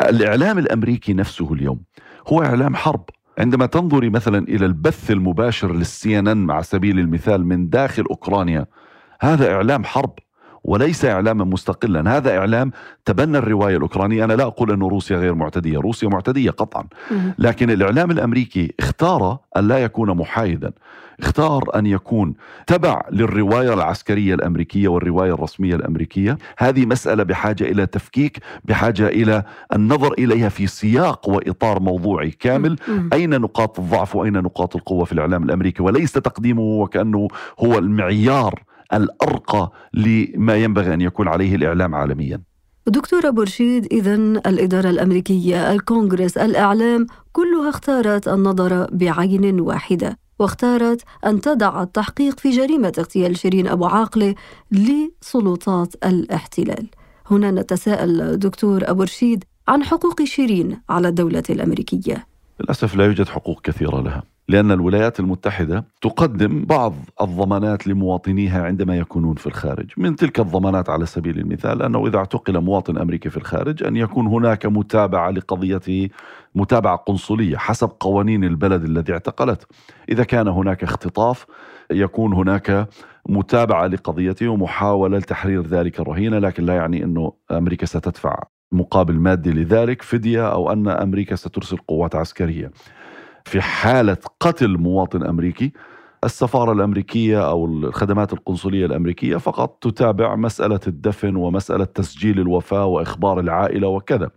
الإعلام 0.01 0.57
الأمريكي 0.57 1.13
نفسه 1.13 1.53
اليوم 1.53 1.79
هو 2.27 2.43
إعلام 2.43 2.75
حرب 2.75 3.09
عندما 3.37 3.65
تنظري 3.65 4.09
مثلا 4.09 4.47
إلى 4.47 4.65
البث 4.65 5.11
المباشر 5.11 5.73
للسي 5.75 6.19
إن 6.19 6.51
على 6.51 6.63
سبيل 6.63 6.99
المثال 6.99 7.45
من 7.45 7.69
داخل 7.69 8.03
أوكرانيا 8.03 8.65
هذا 9.21 9.51
إعلام 9.53 9.83
حرب. 9.83 10.19
وليس 10.67 11.05
إعلاما 11.05 11.45
مستقلا. 11.45 12.17
هذا 12.17 12.37
إعلام 12.37 12.71
تبنى 13.05 13.37
الرواية 13.37 13.77
الأوكرانية. 13.77 14.23
أنا 14.23 14.33
لا 14.33 14.43
أقول 14.43 14.71
أن 14.71 14.81
روسيا 14.81 15.17
غير 15.17 15.35
معتدية. 15.35 15.77
روسيا 15.77 16.09
معتدية 16.09 16.51
قطعا. 16.51 16.83
لكن 17.39 17.69
الإعلام 17.69 18.11
الأمريكي 18.11 18.73
اختار 18.79 19.37
أن 19.57 19.67
لا 19.67 19.77
يكون 19.77 20.17
محايدا. 20.17 20.71
اختار 21.19 21.63
أن 21.75 21.85
يكون 21.85 22.33
تبع 22.67 23.01
للرواية 23.11 23.73
العسكرية 23.73 24.33
الأمريكية 24.33 24.87
والرواية 24.87 25.33
الرسمية 25.33 25.75
الأمريكية، 25.75 26.37
هذه 26.57 26.85
مسألة 26.85 27.23
بحاجة 27.23 27.63
إلى 27.63 27.85
تفكيك، 27.85 28.39
بحاجة 28.65 29.07
إلى 29.07 29.43
النظر 29.73 30.13
إليها 30.13 30.49
في 30.49 30.67
سياق 30.67 31.29
وإطار 31.29 31.79
موضوعي 31.79 32.31
كامل، 32.31 32.75
أين 33.13 33.41
نقاط 33.41 33.79
الضعف 33.79 34.15
وأين 34.15 34.33
نقاط 34.33 34.75
القوة 34.75 35.05
في 35.05 35.13
الإعلام 35.13 35.43
الأمريكي؟ 35.43 35.83
وليس 35.83 36.11
تقديمه 36.13 36.61
وكأنه 36.61 37.27
هو 37.59 37.77
المعيار 37.77 38.63
الأرقى 38.93 39.71
لما 39.93 40.55
ينبغي 40.55 40.93
أن 40.93 41.01
يكون 41.01 41.27
عليه 41.27 41.55
الإعلام 41.55 41.95
عالميا. 41.95 42.41
دكتور 42.87 43.27
أبو 43.27 43.41
رشيد 43.41 43.85
إذا 43.91 44.15
الإدارة 44.15 44.89
الأمريكية 44.89 45.71
الكونغرس 45.71 46.37
الإعلام 46.37 47.05
كلها 47.31 47.69
اختارت 47.69 48.27
النظر 48.27 48.87
بعين 48.91 49.59
واحدة 49.59 50.17
واختارت 50.39 51.01
أن 51.25 51.41
تدع 51.41 51.83
التحقيق 51.83 52.39
في 52.39 52.49
جريمة 52.49 52.93
اغتيال 52.99 53.37
شيرين 53.37 53.67
أبو 53.67 53.85
عاقلة 53.85 54.35
لسلطات 54.71 55.95
الاحتلال. 56.05 56.87
هنا 57.31 57.51
نتساءل 57.51 58.39
دكتور 58.39 58.81
أبو 58.89 59.03
رشيد 59.03 59.43
عن 59.67 59.83
حقوق 59.83 60.23
شيرين 60.23 60.81
على 60.89 61.07
الدولة 61.07 61.43
الأمريكية. 61.49 62.27
للأسف 62.59 62.95
لا 62.95 63.05
يوجد 63.05 63.27
حقوق 63.27 63.61
كثيرة 63.61 64.01
لها. 64.01 64.23
لأن 64.49 64.71
الولايات 64.71 65.19
المتحدة 65.19 65.85
تقدم 66.01 66.65
بعض 66.65 66.93
الضمانات 67.21 67.87
لمواطنيها 67.87 68.63
عندما 68.65 68.97
يكونون 68.97 69.35
في 69.35 69.47
الخارج. 69.47 69.91
من 69.97 70.15
تلك 70.15 70.39
الضمانات 70.39 70.89
على 70.89 71.05
سبيل 71.05 71.39
المثال 71.39 71.81
أنه 71.81 72.07
إذا 72.07 72.17
اعتقل 72.17 72.59
مواطن 72.59 72.97
أمريكي 72.97 73.29
في 73.29 73.37
الخارج 73.37 73.83
أن 73.83 73.95
يكون 73.95 74.27
هناك 74.27 74.65
متابعة 74.65 75.29
لقضيته 75.29 76.09
متابعة 76.55 76.95
قنصلية 76.95 77.57
حسب 77.57 77.89
قوانين 77.99 78.43
البلد 78.43 78.83
الذي 78.83 79.13
اعتقلت. 79.13 79.67
إذا 80.09 80.23
كان 80.23 80.47
هناك 80.47 80.83
اختطاف 80.83 81.45
يكون 81.91 82.33
هناك 82.33 82.87
متابعة 83.29 83.87
لقضيته 83.87 84.47
ومحاولة 84.47 85.17
لتحرير 85.17 85.61
ذلك 85.61 85.99
الرهينة 85.99 86.39
لكن 86.39 86.63
لا 86.63 86.75
يعني 86.75 87.03
أنه 87.03 87.33
أمريكا 87.51 87.85
ستدفع 87.85 88.43
مقابل 88.71 89.13
مادي 89.13 89.51
لذلك 89.51 90.01
فدية 90.01 90.51
أو 90.51 90.71
أن 90.71 90.87
أمريكا 90.87 91.35
سترسل 91.35 91.77
قوات 91.77 92.15
عسكرية. 92.15 92.71
في 93.47 93.61
حالة 93.61 94.17
قتل 94.39 94.77
مواطن 94.77 95.23
أمريكي 95.23 95.73
السفارة 96.23 96.71
الأمريكية 96.71 97.49
أو 97.49 97.65
الخدمات 97.65 98.33
القنصلية 98.33 98.85
الأمريكية 98.85 99.37
فقط 99.37 99.77
تتابع 99.81 100.35
مسألة 100.35 100.79
الدفن 100.87 101.35
ومسألة 101.35 101.85
تسجيل 101.85 102.39
الوفاة 102.39 102.85
وإخبار 102.85 103.39
العائلة 103.39 103.87
وكذا. 103.87 104.29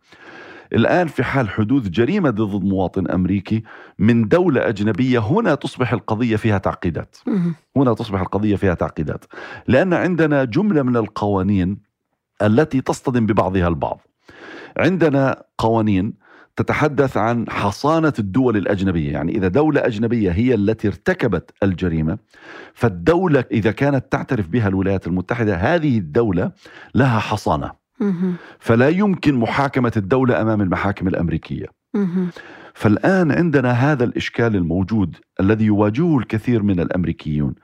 الآن 0.72 1.06
في 1.06 1.22
حال 1.22 1.48
حدوث 1.48 1.88
جريمة 1.88 2.30
ضد 2.30 2.64
مواطن 2.64 3.10
أمريكي 3.10 3.62
من 3.98 4.28
دولة 4.28 4.68
أجنبية 4.68 5.18
هنا 5.18 5.54
تصبح 5.54 5.92
القضية 5.92 6.36
فيها 6.36 6.58
تعقيدات. 6.58 7.16
هنا 7.76 7.94
تصبح 7.94 8.20
القضية 8.20 8.56
فيها 8.56 8.74
تعقيدات. 8.74 9.24
لأن 9.68 9.94
عندنا 9.94 10.44
جملة 10.44 10.82
من 10.82 10.96
القوانين 10.96 11.78
التي 12.42 12.80
تصطدم 12.80 13.26
ببعضها 13.26 13.68
البعض. 13.68 14.00
عندنا 14.76 15.42
قوانين 15.58 16.19
تتحدث 16.62 17.16
عن 17.16 17.50
حصانة 17.50 18.12
الدول 18.18 18.56
الأجنبية. 18.56 19.12
يعني 19.12 19.32
إذا 19.36 19.48
دولة 19.48 19.86
أجنبية 19.86 20.30
هي 20.30 20.54
التي 20.54 20.88
ارتكبت 20.88 21.50
الجريمة 21.62 22.18
فالدولة 22.74 23.44
إذا 23.52 23.70
كانت 23.70 24.12
تعترف 24.12 24.48
بها 24.48 24.68
الولايات 24.68 25.06
المتحدة 25.06 25.54
هذه 25.56 25.98
الدولة 25.98 26.52
لها 26.94 27.18
حصانة. 27.18 27.72
فلا 28.58 28.88
يمكن 28.88 29.34
محاكمة 29.34 29.92
الدولة 29.96 30.40
أمام 30.40 30.60
المحاكم 30.60 31.08
الأمريكية. 31.08 31.66
فالآن 32.74 33.32
عندنا 33.32 33.70
هذا 33.72 34.04
الإشكال 34.04 34.56
الموجود 34.56 35.16
الذي 35.40 35.64
يواجهه 35.64 36.18
الكثير 36.18 36.62
من 36.62 36.80
الأمريكيون. 36.80 37.54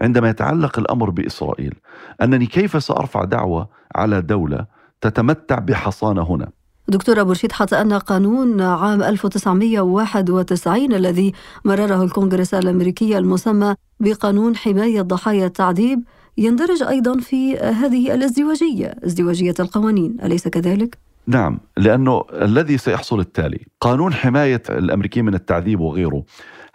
عندما 0.00 0.28
يتعلق 0.28 0.78
الأمر 0.78 1.10
بإسرائيل 1.10 1.74
أنني 2.22 2.46
كيف 2.46 2.82
سأرفع 2.84 3.24
دعوة 3.24 3.68
على 3.96 4.22
دولة 4.22 4.66
تتمتع 5.00 5.58
بحصانة 5.58 6.22
هنا؟ 6.22 6.48
دكتور 6.88 7.20
أبو 7.20 7.30
رشيد 7.30 7.52
حتى 7.52 7.80
أن 7.80 7.92
قانون 7.92 8.60
عام 8.60 9.02
1991 9.02 10.92
الذي 10.92 11.32
مرره 11.64 12.02
الكونغرس 12.02 12.54
الأمريكي 12.54 13.18
المسمى 13.18 13.74
بقانون 14.00 14.56
حماية 14.56 15.02
ضحايا 15.02 15.46
التعذيب 15.46 16.04
يندرج 16.38 16.82
أيضا 16.82 17.18
في 17.20 17.58
هذه 17.58 18.14
الازدواجية 18.14 18.96
ازدواجية 19.06 19.54
القوانين 19.60 20.16
أليس 20.22 20.48
كذلك؟ 20.48 20.98
نعم 21.26 21.60
لأنه 21.76 22.24
الذي 22.32 22.78
سيحصل 22.78 23.20
التالي 23.20 23.66
قانون 23.80 24.12
حماية 24.12 24.62
الأمريكيين 24.70 25.24
من 25.24 25.34
التعذيب 25.34 25.80
وغيره 25.80 26.24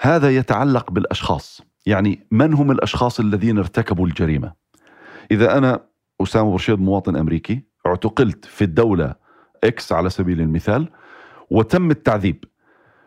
هذا 0.01 0.35
يتعلق 0.35 0.91
بالأشخاص 0.91 1.61
يعني 1.85 2.27
من 2.31 2.53
هم 2.53 2.71
الأشخاص 2.71 3.19
الذين 3.19 3.57
ارتكبوا 3.57 4.07
الجريمة 4.07 4.53
إذا 5.31 5.57
أنا 5.57 5.79
أسامة 6.21 6.51
برشيد 6.51 6.79
مواطن 6.79 7.15
أمريكي 7.15 7.63
اعتقلت 7.87 8.45
في 8.45 8.63
الدولة 8.63 9.15
إكس 9.63 9.91
على 9.91 10.09
سبيل 10.09 10.41
المثال 10.41 10.89
وتم 11.49 11.91
التعذيب. 11.91 12.43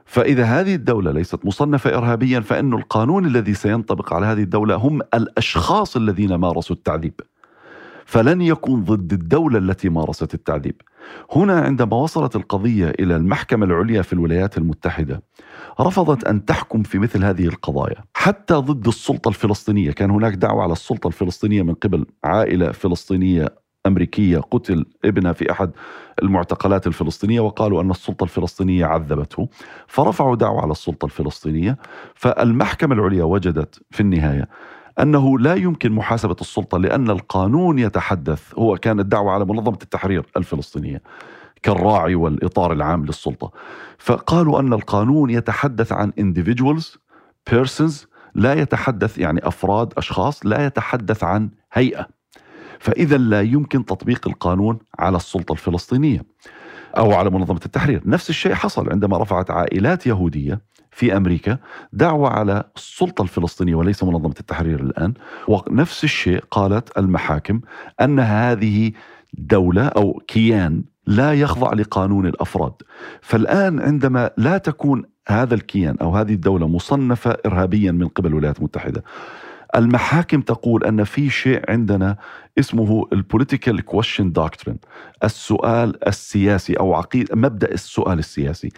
فإذا 0.04 0.44
هذه 0.44 0.74
الدولة 0.74 1.12
ليست 1.12 1.46
مصنفة 1.46 1.96
إرهابيا 1.96 2.40
فإن 2.40 2.72
القانون 2.72 3.26
الذي 3.26 3.54
سينطبق 3.54 4.12
على 4.12 4.26
هذه 4.26 4.42
الدولة 4.42 4.74
هم 4.74 5.00
الأشخاص 5.14 5.96
الذين 5.96 6.34
مارسوا 6.34 6.76
التعذيب. 6.76 7.20
فلن 8.04 8.42
يكون 8.42 8.84
ضد 8.84 9.12
الدولة 9.12 9.58
التي 9.58 9.88
مارست 9.88 10.34
التعذيب. 10.34 10.80
هنا 11.32 11.60
عندما 11.60 11.96
وصلت 11.96 12.36
القضية 12.36 12.92
إلى 13.00 13.16
المحكمة 13.16 13.66
العليا 13.66 14.02
في 14.02 14.12
الولايات 14.12 14.58
المتحدة 14.58 15.22
رفضت 15.80 16.24
أن 16.24 16.44
تحكم 16.44 16.82
في 16.82 16.98
مثل 16.98 17.24
هذه 17.24 17.46
القضايا. 17.46 18.04
حتى 18.14 18.54
ضد 18.54 18.88
السلطة 18.88 19.28
الفلسطينية 19.28 19.90
كان 19.92 20.10
هناك 20.10 20.34
دعوة 20.34 20.62
على 20.62 20.72
السلطة 20.72 21.08
الفلسطينية 21.08 21.62
من 21.62 21.74
قبل 21.74 22.06
عائلة 22.24 22.72
فلسطينية 22.72 23.61
أمريكية 23.86 24.38
قتل 24.38 24.86
ابنها 25.04 25.32
في 25.32 25.52
أحد 25.52 25.70
المعتقلات 26.22 26.86
الفلسطينية 26.86 27.40
وقالوا 27.40 27.82
أن 27.82 27.90
السلطة 27.90 28.24
الفلسطينية 28.24 28.86
عذبته 28.86 29.48
فرفعوا 29.86 30.36
دعوة 30.36 30.62
على 30.62 30.70
السلطة 30.72 31.06
الفلسطينية 31.06 31.78
فالمحكمة 32.14 32.94
العليا 32.94 33.24
وجدت 33.24 33.82
في 33.90 34.00
النهاية 34.00 34.48
أنه 35.00 35.38
لا 35.38 35.54
يمكن 35.54 35.92
محاسبة 35.92 36.36
السلطة 36.40 36.78
لأن 36.78 37.10
القانون 37.10 37.78
يتحدث 37.78 38.54
هو 38.58 38.76
كان 38.76 39.00
الدعوة 39.00 39.32
على 39.32 39.44
منظمة 39.44 39.78
التحرير 39.82 40.26
الفلسطينية 40.36 41.02
كالراعي 41.62 42.14
والإطار 42.14 42.72
العام 42.72 43.04
للسلطة. 43.04 43.50
فقالوا 43.98 44.60
أن 44.60 44.72
القانون 44.72 45.30
يتحدث 45.30 45.92
عن 45.92 46.12
individuals 46.20 46.96
persons 47.50 48.06
لا 48.34 48.52
يتحدث 48.52 49.18
يعني 49.18 49.46
أفراد 49.48 49.92
أشخاص 49.96 50.46
لا 50.46 50.66
يتحدث 50.66 51.24
عن 51.24 51.50
هيئة. 51.72 52.21
فإذا 52.82 53.16
لا 53.16 53.40
يمكن 53.40 53.84
تطبيق 53.84 54.28
القانون 54.28 54.78
على 54.98 55.16
السلطة 55.16 55.52
الفلسطينية 55.52 56.24
أو 56.96 57.12
على 57.12 57.30
منظمة 57.30 57.60
التحرير. 57.66 58.02
نفس 58.06 58.30
الشيء 58.30 58.54
حصل 58.54 58.90
عندما 58.90 59.18
رفعت 59.18 59.50
عائلات 59.50 60.06
يهودية 60.06 60.60
في 60.90 61.16
أمريكا 61.16 61.58
دعوة 61.92 62.30
على 62.30 62.64
السلطة 62.76 63.22
الفلسطينية 63.22 63.74
وليس 63.74 64.04
منظمة 64.04 64.34
التحرير 64.40 64.80
الآن. 64.80 65.14
ونفس 65.48 66.04
الشيء 66.04 66.44
قالت 66.50 66.98
المحاكم 66.98 67.60
أن 68.00 68.20
هذه 68.20 68.92
دولة 69.34 69.86
أو 69.86 70.22
كيان 70.28 70.84
لا 71.06 71.32
يخضع 71.34 71.72
لقانون 71.72 72.26
الأفراد. 72.26 72.72
فالآن 73.20 73.80
عندما 73.80 74.30
لا 74.36 74.58
تكون 74.58 75.04
هذا 75.28 75.54
الكيان 75.54 75.96
أو 76.02 76.16
هذه 76.16 76.32
الدولة 76.32 76.68
مصنفة 76.68 77.36
ارهابيا 77.46 77.92
من 77.92 78.08
قبل 78.08 78.28
الولايات 78.28 78.58
المتحدة 78.58 79.04
المحاكم 79.76 80.40
تقول 80.40 80.84
أن 80.84 81.04
في 81.04 81.30
شيء 81.30 81.70
عندنا 81.70 82.16
اسمه 82.58 83.08
ال 83.12 83.19
political 83.19 83.80
question 83.80 84.32
doctrine 84.32 84.78
السؤال 85.24 86.08
السياسي 86.08 86.74
أو 86.74 86.94
عقيده 86.94 87.36
مبدأ 87.36 87.72
السؤال 87.72 88.18
السياسي. 88.18 88.68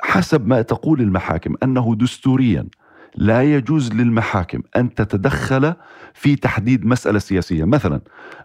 حسب 0.00 0.46
ما 0.46 0.62
تقول 0.62 1.00
المحاكم 1.00 1.54
أنه 1.62 1.94
دستوريا 1.94 2.66
لا 3.14 3.42
يجوز 3.42 3.92
للمحاكم 3.92 4.62
أن 4.76 4.94
تتدخل 4.94 5.74
في 6.14 6.36
تحديد 6.36 6.86
مسألة 6.86 7.18
سياسية، 7.18 7.64
مثلا 7.64 8.00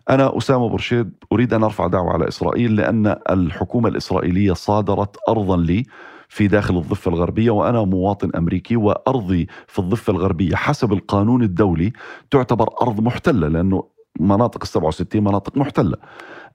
أنا 0.10 0.38
أسامة 0.38 0.70
أبو 0.70 0.85
ارشيد 0.85 1.12
أريد 1.32 1.54
أن 1.54 1.64
أرفع 1.64 1.88
دعوى 1.88 2.14
على 2.14 2.28
إسرائيل 2.28 2.76
لأن 2.76 3.16
الحكومة 3.30 3.90
الإسرائيلية 3.90 4.54
صادرت 4.54 5.16
ارضا 5.30 5.58
لي 5.58 5.84
في 6.28 6.48
داخل 6.48 6.78
الضفة 6.78 7.10
الغربية 7.10 7.52
وأنا 7.52 7.84
مواطن 7.84 8.32
أمريكي 8.36 8.76
وأرضي 8.76 9.48
في 9.68 9.80
الضفة 9.80 10.12
الغربية. 10.12 10.56
حسب 10.56 10.94
القانون 10.94 11.44
الدولي 11.44 11.94
تعتبر 12.32 12.70
أرض 12.82 13.02
محتلة 13.02 13.48
لأنه 13.48 13.84
مناطق 14.20 14.60
ال 14.62 14.68
67 14.68 15.24
مناطق 15.24 15.58
محتلة. 15.58 15.98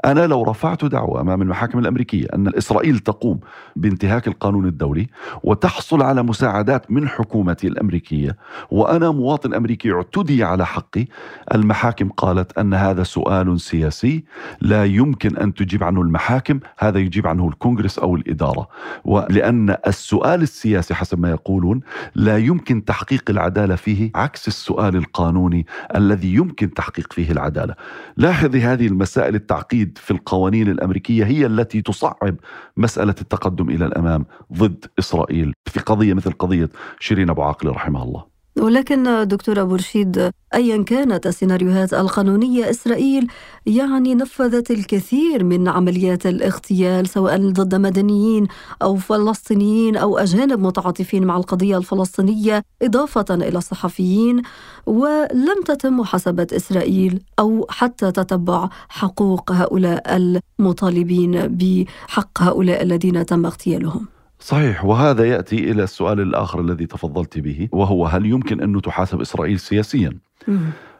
أنا 0.04 0.26
لو 0.26 0.42
رفعت 0.42 0.84
دعوة 0.84 1.20
أمام 1.20 1.42
المحاكم 1.42 1.78
الأمريكية 1.78 2.26
أن 2.34 2.54
إسرائيل 2.56 2.98
تقوم 2.98 3.40
بانتهاك 3.76 4.28
القانون 4.28 4.66
الدولي 4.66 5.08
وتحصل 5.42 6.02
على 6.02 6.22
مساعدات 6.22 6.90
من 6.90 7.08
حكومتي 7.08 7.66
الأمريكية 7.66 8.36
وأنا 8.70 9.10
مواطن 9.10 9.54
أمريكي 9.54 9.92
اعتدي 9.92 10.44
على 10.44 10.66
حقي 10.66 11.06
المحاكم 11.54 12.08
قالت 12.08 12.58
أن 12.58 12.74
هذا 12.74 13.02
سؤال 13.02 13.60
سياسي 13.60 14.24
لا 14.60 14.84
يمكن 14.84 15.36
أن 15.36 15.54
تجيب 15.54 15.84
عنه 15.84 16.00
المحاكم 16.02 16.60
هذا 16.78 16.98
يجيب 16.98 17.26
عنه 17.26 17.48
الكونغرس 17.48 17.98
أو 17.98 18.16
الإدارة. 18.16 18.68
ولأن 19.04 19.76
السؤال 19.86 20.42
السياسي 20.42 20.94
حسب 20.94 21.20
ما 21.20 21.30
يقولون 21.30 21.80
لا 22.14 22.38
يمكن 22.38 22.84
تحقيق 22.84 23.30
العدالة 23.30 23.76
فيه 23.76 24.10
عكس 24.14 24.48
السؤال 24.48 24.96
القانوني 24.96 25.66
الذي 25.96 26.34
يمكن 26.34 26.74
تحقيق 26.74 27.12
فيه 27.12 27.30
العدالة. 27.30 27.74
لاحظي 28.16 28.60
هذه 28.60 28.86
المسائل 28.86 29.34
التعقيد 29.34 29.91
في 29.98 30.10
القوانين 30.10 30.68
الأمريكية 30.68 31.24
هي 31.24 31.46
التي 31.46 31.82
تصعب 31.82 32.36
مسألة 32.76 33.14
التقدم 33.20 33.70
إلى 33.70 33.86
الأمام 33.86 34.26
ضد 34.52 34.84
إسرائيل 34.98 35.52
في 35.66 35.80
قضية 35.80 36.14
مثل 36.14 36.32
قضية 36.32 36.68
شيرين 37.00 37.30
أبو 37.30 37.42
عاقله 37.42 37.72
رحمها 37.72 38.02
الله. 38.02 38.31
ولكن 38.58 39.28
دكتور 39.28 39.60
أبو 39.60 39.74
رشيد 39.74 40.30
أيا 40.54 40.82
كانت 40.82 41.26
السيناريوهات 41.26 41.94
القانونية 41.94 42.70
إسرائيل 42.70 43.26
يعني 43.66 44.14
نفذت 44.14 44.70
الكثير 44.70 45.44
من 45.44 45.68
عمليات 45.68 46.26
الاغتيال 46.26 47.08
سواء 47.08 47.50
ضد 47.50 47.74
مدنيين 47.74 48.46
أو 48.82 48.96
فلسطينيين 48.96 49.96
أو 49.96 50.18
أجانب 50.18 50.60
متعاطفين 50.60 51.24
مع 51.24 51.36
القضية 51.36 51.78
الفلسطينية 51.78 52.62
إضافة 52.82 53.24
إلى 53.30 53.58
الصحفيين 53.58 54.42
ولم 54.86 55.62
تتم 55.66 55.96
محاسبة 55.96 56.46
إسرائيل 56.52 57.22
أو 57.38 57.66
حتى 57.70 58.12
تتبع 58.12 58.68
حقوق 58.88 59.52
هؤلاء 59.52 60.16
المطالبين 60.16 61.46
بحق 61.46 62.42
هؤلاء 62.42 62.82
الذين 62.82 63.26
تم 63.26 63.46
اغتيالهم. 63.46 64.21
صحيح 64.42 64.84
وهذا 64.84 65.24
يأتي 65.24 65.70
إلى 65.70 65.82
السؤال 65.82 66.20
الآخر 66.20 66.60
الذي 66.60 66.86
تفضلت 66.86 67.38
به 67.38 67.68
وهو 67.72 68.06
هل 68.06 68.26
يمكن 68.26 68.60
أن 68.60 68.82
تحاسب 68.82 69.20
إسرائيل 69.20 69.58
سياسيا؟ 69.60 70.18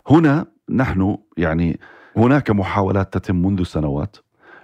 هنا 0.09 0.47
نحن 0.71 1.19
يعني 1.37 1.81
هناك 2.17 2.51
محاولات 2.51 3.13
تتم 3.13 3.37
منذ 3.37 3.63
سنوات 3.63 4.17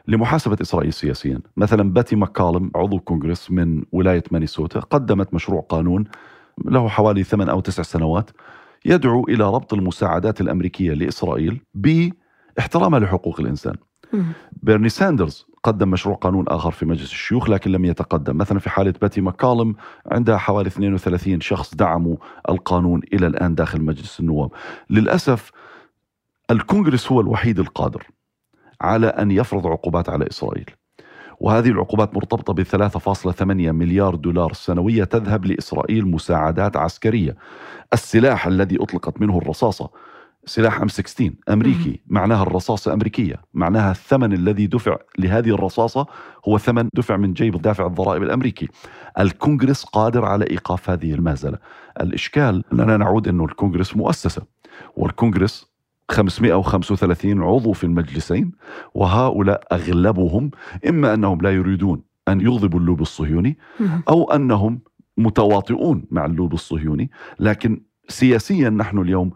لمحاسبة 0.08 0.56
إسرائيل 0.62 0.92
سياسيا. 0.92 1.40
مثلا 1.56 1.92
بيتي 1.92 2.16
ماكولم 2.16 2.70
عضو 2.74 2.98
كونغرس 2.98 3.50
من 3.50 3.82
ولاية 3.92 4.22
مينيسوتا 4.30 4.80
قدمت 4.80 5.34
مشروع 5.34 5.60
قانون 5.60 6.04
له 6.64 6.88
حوالي 6.88 7.24
ثمان 7.24 7.48
أو 7.48 7.60
تسع 7.60 7.82
سنوات 7.82 8.30
يدعو 8.84 9.24
إلى 9.28 9.44
ربط 9.44 9.74
المساعدات 9.74 10.40
الأمريكية 10.40 10.92
لإسرائيل 10.92 11.60
باحترامها 11.74 13.00
لحقوق 13.00 13.40
الإنسان. 13.40 13.74
بيرني 14.62 14.88
ساندرز 14.88 15.47
قدم 15.64 15.90
مشروع 15.90 16.16
قانون 16.16 16.48
آخر 16.48 16.70
في 16.70 16.86
مجلس 16.86 17.10
الشيوخ 17.10 17.50
لكن 17.50 17.72
لم 17.72 17.84
يتقدم. 17.84 18.36
مثلا 18.36 18.58
في 18.58 18.70
حالة 18.70 18.94
بيتي 19.00 19.20
ماكولم 19.20 19.74
عندها 20.06 20.36
حوالي 20.36 20.68
32 20.68 21.40
شخص 21.40 21.74
دعموا 21.74 22.16
القانون 22.48 23.00
إلى 23.12 23.26
الآن 23.26 23.54
داخل 23.54 23.82
مجلس 23.82 24.20
النواب. 24.20 24.50
للأسف 24.90 25.50
الكونغرس 26.50 27.12
هو 27.12 27.20
الوحيد 27.20 27.58
القادر 27.58 28.06
على 28.80 29.06
أن 29.06 29.30
يفرض 29.30 29.66
عقوبات 29.66 30.08
على 30.08 30.26
إسرائيل. 30.30 30.70
وهذه 31.40 31.68
العقوبات 31.68 32.14
مرتبطة 32.14 32.52
ب 32.52 32.62
3.8 32.62 33.42
مليار 33.72 34.14
دولار 34.14 34.52
سنوية 34.52 35.04
تذهب 35.04 35.46
لإسرائيل 35.46 36.06
مساعدات 36.06 36.76
عسكرية. 36.76 37.36
السلاح 37.92 38.46
الذي 38.46 38.82
أطلقت 38.82 39.20
منه 39.20 39.38
الرصاصة 39.38 39.90
سلاح 40.48 40.80
أم 40.80 40.88
16 40.88 41.32
أمريكي. 41.48 42.00
معناها 42.06 42.42
الرصاصة 42.42 42.92
أمريكية. 42.92 43.36
معناها 43.54 43.90
الثمن 43.90 44.32
الذي 44.32 44.66
دفع 44.66 44.96
لهذه 45.18 45.48
الرصاصة 45.48 46.06
هو 46.48 46.58
ثمن 46.58 46.88
دفع 46.94 47.16
من 47.16 47.32
جيب 47.32 47.62
دافع 47.62 47.86
الضرائب 47.86 48.22
الأمريكي. 48.22 48.68
الكونغرس 49.18 49.84
قادر 49.84 50.24
على 50.24 50.50
إيقاف 50.50 50.90
هذه 50.90 51.14
المهزلة. 51.14 51.58
الإشكال 52.00 52.64
أننا 52.72 52.96
نعود 52.96 53.28
أنه 53.28 53.44
الكونغرس 53.44 53.96
مؤسسة 53.96 54.42
والكونغرس 54.96 55.68
535 56.10 57.42
عضو 57.42 57.72
في 57.72 57.84
المجلسين 57.84 58.52
وهؤلاء 58.94 59.62
أغلبهم 59.72 60.50
إما 60.88 61.14
أنهم 61.14 61.40
لا 61.40 61.50
يريدون 61.50 62.02
أن 62.28 62.40
يغضبوا 62.40 62.80
اللوب 62.80 63.00
الصهيوني 63.00 63.58
أو 64.08 64.32
أنهم 64.32 64.80
متواطئون 65.16 66.04
مع 66.10 66.24
اللوب 66.24 66.52
الصهيوني 66.52 67.10
لكن 67.40 67.82
سياسيا 68.08 68.70
نحن 68.70 68.98
اليوم 68.98 69.30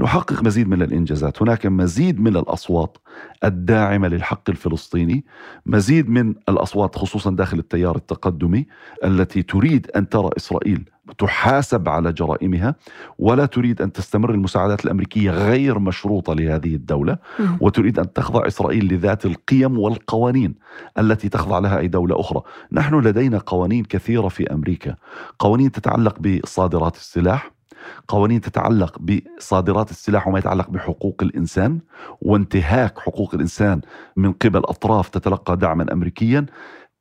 نحقق 0.00 0.42
مزيد 0.42 0.68
من 0.68 0.82
الإنجازات، 0.82 1.42
هناك 1.42 1.66
مزيد 1.66 2.20
من 2.20 2.36
الأصوات 2.36 2.98
الداعمة 3.44 4.08
للحق 4.08 4.50
الفلسطيني، 4.50 5.24
مزيد 5.66 6.08
من 6.08 6.34
الأصوات 6.48 6.96
خصوصا 6.96 7.30
داخل 7.30 7.58
التيار 7.58 7.96
التقدمي 7.96 8.66
التي 9.04 9.42
تريد 9.42 9.90
أن 9.96 10.08
ترى 10.08 10.30
إسرائيل 10.36 10.90
تحاسب 11.18 11.88
على 11.88 12.12
جرائمها 12.12 12.74
ولا 13.18 13.46
تريد 13.46 13.82
أن 13.82 13.92
تستمر 13.92 14.30
المساعدات 14.30 14.84
الأمريكية 14.84 15.30
غير 15.30 15.78
مشروطة 15.78 16.34
لهذه 16.34 16.74
الدولة 16.74 17.18
وتريد 17.60 17.98
أن 17.98 18.12
تخضع 18.12 18.46
إسرائيل 18.46 18.94
لذات 18.94 19.26
القيم 19.26 19.78
والقوانين 19.78 20.54
التي 20.98 21.28
تخضع 21.28 21.58
لها 21.58 21.78
أي 21.78 21.88
دولة 21.88 22.20
أخرى، 22.20 22.42
نحن 22.72 23.00
لدينا 23.00 23.38
قوانين 23.38 23.84
كثيرة 23.84 24.28
في 24.28 24.52
أمريكا، 24.52 24.96
قوانين 25.38 25.72
تتعلق 25.72 26.18
بصادرات 26.18 26.96
السلاح، 26.96 27.55
قوانين 28.08 28.40
تتعلق 28.40 28.98
بصادرات 28.98 29.90
السلاح 29.90 30.28
وما 30.28 30.38
يتعلق 30.38 30.70
بحقوق 30.70 31.22
الإنسان 31.22 31.80
وانتهاك 32.22 32.98
حقوق 32.98 33.34
الإنسان 33.34 33.80
من 34.16 34.32
قبل 34.32 34.58
أطراف 34.58 35.08
تتلقى 35.08 35.56
دعما 35.56 35.92
امريكيا 35.92 36.46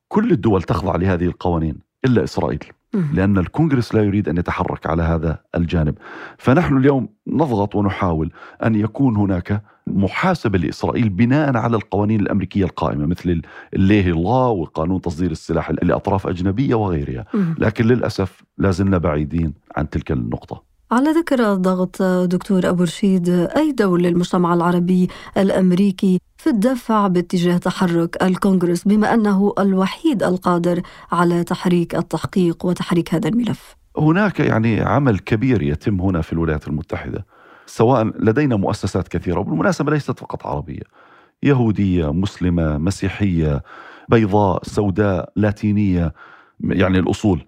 كل 0.08 0.32
الدول 0.32 0.62
تخضع 0.62 0.96
لهذه 0.96 1.26
القوانين 1.26 1.80
إلا 2.06 2.24
إسرائيل. 2.24 2.64
لأن 2.93 3.38
الكونغرس 3.38 3.95
لا 3.95 4.04
يريد 4.04 4.30
أن 4.30 4.38
يتحرك 4.38 4.88
على 4.88 5.04
هذا 5.04 5.39
الجانب. 5.56 5.95
فنحن 6.38 6.78
اليوم 6.78 7.10
نضغط 7.28 7.76
ونحاول 7.76 8.32
أن 8.65 8.76
يكون 8.76 9.17
هناك 9.17 9.63
محاسبة 9.88 10.58
لإسرائيل 10.58 11.10
بناء 11.10 11.58
على 11.58 11.76
القوانين 11.76 12.19
الأمريكية 12.19 12.63
القائمة 12.63 13.06
مثل 13.06 13.41
الليه 13.74 14.12
الله 14.12 14.48
وقانون 14.48 15.02
تصدير 15.02 15.32
السلاح 15.32 15.71
لأطراف 15.71 16.28
أجنبية 16.28 16.76
وغيرها. 16.76 17.26
لكن 17.58 17.86
للأسف 17.86 18.43
لازلنا 18.58 18.98
بعيدين 18.98 19.54
عن 19.78 19.89
تلك 19.89 20.12
النقطة. 20.12 20.75
على 20.91 21.12
ذكر 21.12 21.54
الضغط 21.54 22.02
دكتور 22.04 22.69
أبو 22.69 22.84
رشيد 22.84 23.30
أي 23.30 23.71
دور 23.71 24.02
للمجتمع 24.02 24.54
العربي 24.54 25.08
الأمريكي 25.38 26.19
في 26.38 26.50
الدفع 26.50 27.08
باتجاه 27.08 27.58
تحرك 27.58 28.24
الكونغرس 28.24 28.84
بما 28.88 29.13
أنه 29.13 29.54
الوحيد 29.60 30.24
القادر 30.24 30.82
على 31.12 31.43
تحريك 31.43 31.95
التحقيق 31.95 32.65
وتحريك 32.65 33.13
هذا 33.13 33.30
الملف. 33.30 33.76
هناك 33.98 34.39
يعني 34.39 34.82
عمل 34.82 35.19
كبير 35.19 35.62
يتم 35.62 36.02
هنا 36.02 36.21
في 36.21 36.34
الولايات 36.34 36.67
المتحدة 36.67 37.26
سواء 37.65 38.04
لدينا 38.04 38.56
مؤسسات 38.56 39.08
كثيرة 39.08 39.39
وبالمناسبة 39.39 39.91
ليست 39.91 40.19
فقط 40.19 40.48
عربية 40.48 40.84
يهودية 41.43 42.13
مسلمة 42.13 42.78
مسيحية 42.78 43.63
بيضاء 44.10 44.63
سوداء 44.63 45.32
لاتينية 45.36 46.13
يعني 46.63 47.00
الأصول. 47.00 47.45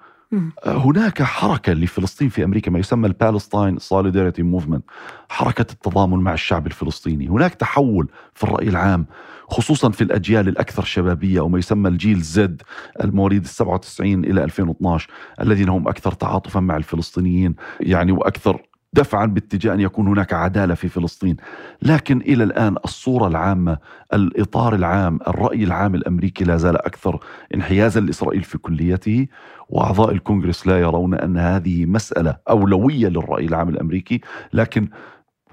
هناك 0.66 1.24
حركة 1.24 1.74
لفلسطين 1.74 2.30
في 2.30 2.44
أمريكا 2.44 2.72
ما 2.72 2.80
يسمى 2.80 3.08
ال 3.08 3.15
Palestine 3.15 3.78
solidarity 3.78 4.44
movement 4.44 4.84
حركة 5.30 5.66
التضامن 5.72 6.18
مع 6.20 6.34
الشعب 6.34 6.68
الفلسطيني. 6.68 7.28
هناك 7.28 7.56
تحول 7.56 8.08
في 8.34 8.44
الرأي 8.44 8.70
العام 8.70 9.06
خصوصا 9.50 9.90
في 9.90 10.04
الأجيال 10.04 10.48
الأكثر 10.48 10.84
شبابية 10.84 11.40
أو 11.40 11.50
ما 11.50 11.60
يسمى 11.60 11.90
الجيل 11.90 12.22
زد 12.22 12.62
المواليد 13.04 13.44
ال 13.44 13.50
97 13.50 14.26
إلى 14.26 14.44
2012 14.44 15.10
الذين 15.42 15.70
هم 15.70 15.88
أكثر 15.88 16.12
تعاطفا 16.12 16.60
مع 16.60 16.78
الفلسطينيين 16.78 17.56
يعني 17.80 18.12
وأكثر 18.12 18.62
دفعا 18.94 19.26
باتجاه 19.26 19.74
أن 19.74 19.80
يكون 19.80 20.08
هناك 20.08 20.34
عدالة 20.34 20.74
في 20.74 20.90
فلسطين، 20.90 21.38
لكن 21.82 22.22
إلى 22.22 22.44
الآن 22.44 22.76
الصورة 22.86 23.28
العامة، 23.28 23.78
الإطار 24.14 24.76
العام، 24.76 25.20
الرأي 25.28 25.64
العام 25.64 25.96
الأمريكي 25.96 26.44
لا 26.44 26.58
زال 26.58 26.86
أكثر 26.86 27.20
انحيازا 27.56 28.00
لإسرائيل 28.00 28.44
في 28.44 28.58
كليته، 28.58 29.28
وأعضاء 29.70 30.12
الكونغرس 30.12 30.68
لا 30.68 30.80
يرون 30.80 31.14
أن 31.14 31.38
هذه 31.38 31.86
مسألة 31.86 32.38
أولوية 32.50 33.08
للرأي 33.08 33.46
العام 33.46 33.70
الأمريكي، 33.70 34.22
لكن 34.54 34.90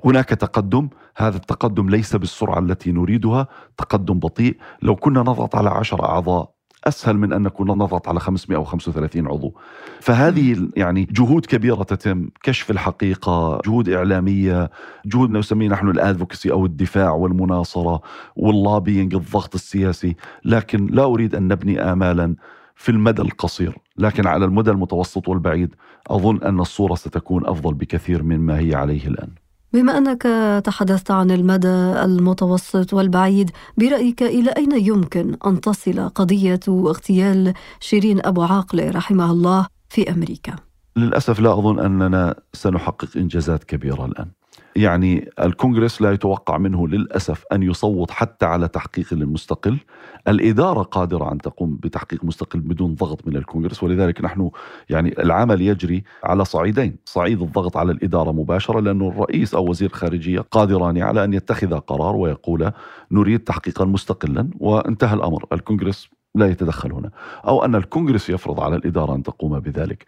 هناك 0.05 0.29
تقدم 0.29 0.89
هذا 1.17 1.37
التقدم 1.37 1.89
ليس 1.89 2.17
بالسرعة 2.17 2.59
التي 2.59 2.93
نريدها 2.93 3.47
تقدم 3.77 4.19
بطيء. 4.19 4.57
لو 4.83 4.97
كنا 4.97 5.21
نضغط 5.21 5.57
على 5.57 5.71
عشر 5.71 6.05
أعضاء 6.05 6.54
أسهل 6.85 7.19
من 7.19 7.33
أن 7.33 7.43
نكون 7.43 7.69
نضغط 7.69 8.09
على 8.09 8.21
535 8.21 9.27
عضو. 9.27 9.55
فهذه 10.01 10.69
يعني 10.77 11.09
جهود 11.11 11.47
كبيرة 11.47 11.83
تتم، 11.83 12.29
كشف 12.43 12.71
الحقيقة، 12.71 13.61
جهود 13.67 13.89
إعلامية، 13.89 14.71
جهود 15.07 15.31
ما 15.31 15.39
نسميه 15.39 15.69
نحن 15.69 15.89
ال 15.89 15.96
advocacy 15.96 16.53
أو 16.53 16.67
الدفاع 16.67 17.11
والمناصرة 17.11 18.03
وال 18.37 18.52
lobbying 18.52 19.15
الضغط 19.15 19.55
السياسي، 19.55 20.17
لكن 20.45 20.87
لا 20.87 21.05
أريد 21.05 21.35
أن 21.35 21.49
نبني 21.49 21.81
امالا 21.81 22.35
في 22.75 22.89
المدى 22.89 23.23
القصير، 23.23 23.79
لكن 23.99 24.27
على 24.27 24.45
المدى 24.45 24.71
المتوسط 24.71 25.29
والبعيد 25.29 25.75
أظن 26.11 26.43
أن 26.43 26.61
الصورة 26.61 26.95
ستكون 26.95 27.47
أفضل 27.47 27.75
بكثير 27.75 28.23
مما 28.23 28.59
هي 28.59 28.75
عليه 28.75 29.07
الآن. 29.07 29.44
بما 29.75 29.99
أنك 29.99 30.23
تحدثت 30.65 31.11
عن 31.11 31.31
المدى 31.31 31.69
المتوسط 32.05 32.95
والبعيد 32.95 33.51
برأيك 33.79 34.23
إلى 34.23 34.51
أين 34.51 34.87
يمكن 34.87 35.37
أن 35.47 35.61
تصل 35.61 36.09
قضية 36.09 36.61
اغتيال 36.69 37.55
شيرين 37.81 38.27
أبو 38.27 38.43
عاقله 38.43 38.91
رحمها 38.91 39.33
الله 39.33 39.67
في 39.89 40.11
أمريكا؟ 40.11 40.57
للأسف 40.97 41.41
لا 41.41 41.53
أظن 41.59 41.81
أننا 41.81 42.35
سنحقق 42.53 43.09
إنجازات 43.17 43.65
كبيرة 43.65 44.05
الآن. 44.05 44.27
يعني 44.77 45.29
الكونغرس 45.41 46.03
لا 46.03 46.13
يتوقع 46.13 46.59
منه 46.59 46.89
للأسف 46.89 47.45
أن 47.53 47.63
يصوت 47.63 48.11
حتى 48.11 48.47
على 48.47 48.69
تحقيق 48.69 49.13
مستقل، 49.13 49.79
الإدارة 50.29 50.83
قادرة 50.83 51.33
أن 51.33 51.39
تقوم 51.39 51.77
بتحقيق 51.77 52.25
مستقل 52.25 52.61
بدون 52.61 52.95
ضغط 52.95 53.27
من 53.27 53.37
الكونغرس 53.37 53.83
ولذلك 53.83 54.25
نحن 54.25 54.51
يعني 54.91 55.23
العمل 55.23 55.61
يجري 55.61 56.05
على 56.25 56.45
صعيدين، 56.45 56.97
صعيد 57.05 57.43
الضغط 57.43 57.77
على 57.77 57.93
الإدارة 57.93 58.33
مباشرة 58.33 58.81
لأنه 58.81 59.09
الرئيس 59.09 59.55
أو 59.55 59.71
وزير 59.71 59.89
الخارجيه 59.89 60.41
قادران 60.41 60.99
على 61.03 61.25
أن 61.25 61.33
يتخذ 61.33 61.75
قرار 61.75 62.17
ويقول 62.17 62.73
نريد 63.11 63.41
تحقيقا 63.41 63.85
مستقلا 63.85 64.51
وانتهى 64.61 65.15
الأمر، 65.15 65.45
الكونغرس 65.53 66.09
لا 66.35 66.47
يتدخل 66.47 66.93
هنا، 66.93 67.11
أو 67.47 67.65
أن 67.65 67.75
الكونغرس 67.75 68.31
يفرض 68.31 68.61
على 68.61 68.77
الإدارة 68.77 69.15
أن 69.15 69.23
تقوم 69.23 69.61
بذلك. 69.61 70.05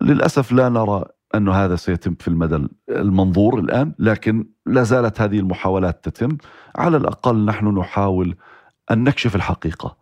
للأسف 0.00 0.52
لا 0.52 0.68
نرى 0.68 1.04
أنه 1.34 1.52
هذا 1.52 1.76
سيتم 1.76 2.14
في 2.14 2.28
المدى 2.28 2.68
المنظور 2.88 3.58
الآن 3.58 3.92
لكن 3.98 4.46
لا 4.66 4.82
زالت 4.82 5.20
هذه 5.20 5.38
المحاولات 5.38 6.04
تتم. 6.08 6.36
على 6.76 6.96
الأقل 6.96 7.44
نحن 7.44 7.78
نحاول 7.78 8.36
أن 8.90 9.04
نكشف 9.04 9.36
الحقيقة 9.36 9.96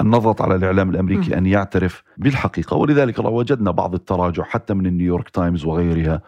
أن 0.00 0.06
نضغط 0.06 0.42
على 0.42 0.54
الإعلام 0.54 0.90
الأمريكي 0.90 1.38
أن 1.38 1.46
يعترف 1.46 2.02
بالحقيقة. 2.16 2.76
ولذلك 2.76 3.18
وجدنا 3.18 3.70
بعض 3.70 3.94
التراجع 3.94 4.42
حتى 4.42 4.74
من 4.74 4.86
النيويورك 4.86 5.28
تايمز 5.28 5.64
وغيرها 5.64 6.22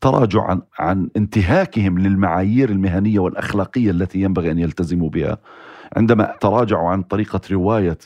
تراجع 0.00 0.42
عن, 0.42 0.62
عن 0.78 1.08
انتهاكهم 1.16 1.98
للمعايير 1.98 2.70
المهنية 2.70 3.18
والأخلاقية 3.18 3.90
التي 3.90 4.20
ينبغي 4.20 4.50
أن 4.50 4.58
يلتزموا 4.58 5.10
بها. 5.10 5.38
عندما 5.96 6.34
تراجعوا 6.40 6.88
عن 6.88 7.02
طريقة 7.02 7.40
رواية 7.50 7.98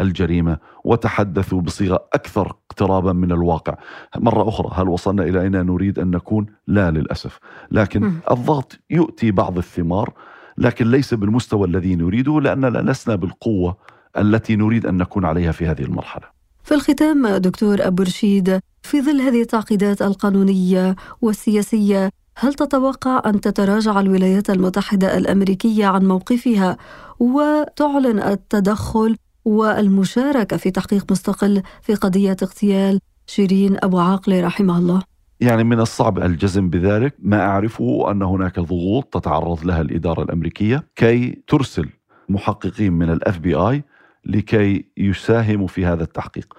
الجريمة 0.00 0.58
وتحدثوا 0.84 1.60
بصيغة 1.60 2.04
أكثر 2.12 2.56
اقترابا 2.70 3.12
من 3.12 3.32
الواقع. 3.32 3.74
مرة 4.16 4.48
أخرى 4.48 4.70
هل 4.74 4.88
وصلنا 4.88 5.22
إلى 5.22 5.42
أين 5.42 5.66
نريد 5.66 5.98
أن 5.98 6.10
نكون؟ 6.10 6.46
لا 6.66 6.90
للأسف. 6.90 7.38
لكن 7.70 8.12
الضغط 8.30 8.78
يؤتي 8.90 9.30
بعض 9.30 9.58
الثمار 9.58 10.12
لكن 10.58 10.90
ليس 10.90 11.14
بالمستوى 11.14 11.68
الذي 11.68 11.94
نريده 11.94 12.40
لأننا 12.40 12.78
لسنا 12.78 13.14
بالقوة 13.14 13.76
التي 14.18 14.56
نريد 14.56 14.86
أن 14.86 14.96
نكون 14.96 15.24
عليها 15.24 15.52
في 15.52 15.66
هذه 15.66 15.82
المرحلة. 15.82 16.24
في 16.64 16.74
الختام 16.74 17.28
دكتور 17.28 17.86
أبو 17.86 18.02
رشيد 18.02 18.60
في 18.82 19.02
ظل 19.02 19.20
هذه 19.20 19.40
التعقيدات 19.40 20.02
القانونية 20.02 20.96
والسياسية 21.22 22.10
هل 22.36 22.54
تتوقع 22.54 23.22
أن 23.26 23.40
تتراجع 23.40 24.00
الولايات 24.00 24.50
المتحدة 24.50 25.16
الأمريكية 25.16 25.86
عن 25.86 26.08
موقفها 26.08 26.76
وتعلن 27.18 28.18
التدخل 28.18 29.16
والمشاركة 29.44 30.56
في 30.56 30.70
تحقيق 30.70 31.04
مستقل 31.10 31.62
في 31.82 31.94
قضية 31.94 32.36
اغتيال 32.42 33.00
شيرين 33.26 33.76
أبو 33.82 33.98
عاقلة 33.98 34.40
رحمه 34.46 34.78
الله. 34.78 35.02
يعني 35.40 35.64
من 35.64 35.80
الصعب 35.80 36.18
الجزم 36.18 36.70
بذلك 36.70 37.14
ما 37.18 37.40
أعرفه 37.40 38.10
أن 38.10 38.22
هناك 38.22 38.60
ضغوط 38.60 39.04
تتعرض 39.04 39.64
لها 39.64 39.80
الإدارة 39.80 40.22
الأمريكية 40.22 40.84
كي 40.96 41.42
ترسل 41.48 41.88
محققين 42.28 42.92
من 42.92 43.10
الاف 43.10 43.38
بي 43.38 43.54
اي 43.54 43.84
لكي 44.24 44.84
يساهموا 44.96 45.66
في 45.66 45.86
هذا 45.86 46.02
التحقيق. 46.02 46.54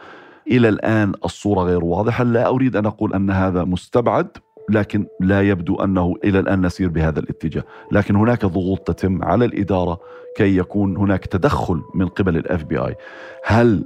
إلى 0.52 0.70
الآن 0.70 1.13
الصورة 1.26 1.63
غير 1.63 1.84
واضحة. 1.84 2.24
لا 2.24 2.48
أريد 2.48 2.76
أن 2.76 2.86
أقول 2.86 3.13
أن 3.13 3.30
هذا 3.30 3.63
مستبعد 3.63 4.28
لكن 4.70 5.06
لا 5.20 5.41
يبدو 5.41 5.76
أنه 5.76 6.15
إلى 6.24 6.39
الآن 6.39 6.65
نسير 6.65 6.89
بهذا 6.89 7.20
الاتجاه، 7.20 7.63
لكن 7.91 8.15
هناك 8.15 8.46
ضغوط 8.46 8.80
تتم 8.80 9.24
على 9.24 9.46
الإدارة 9.46 10.00
كي 10.36 10.58
يكون 10.58 10.98
هناك 10.98 11.26
تدخل 11.26 11.82
من 11.96 12.08
قبل 12.08 12.38
الاف 12.38 12.63
بي 12.63 12.78
اي. 12.78 12.96
هل 13.46 13.86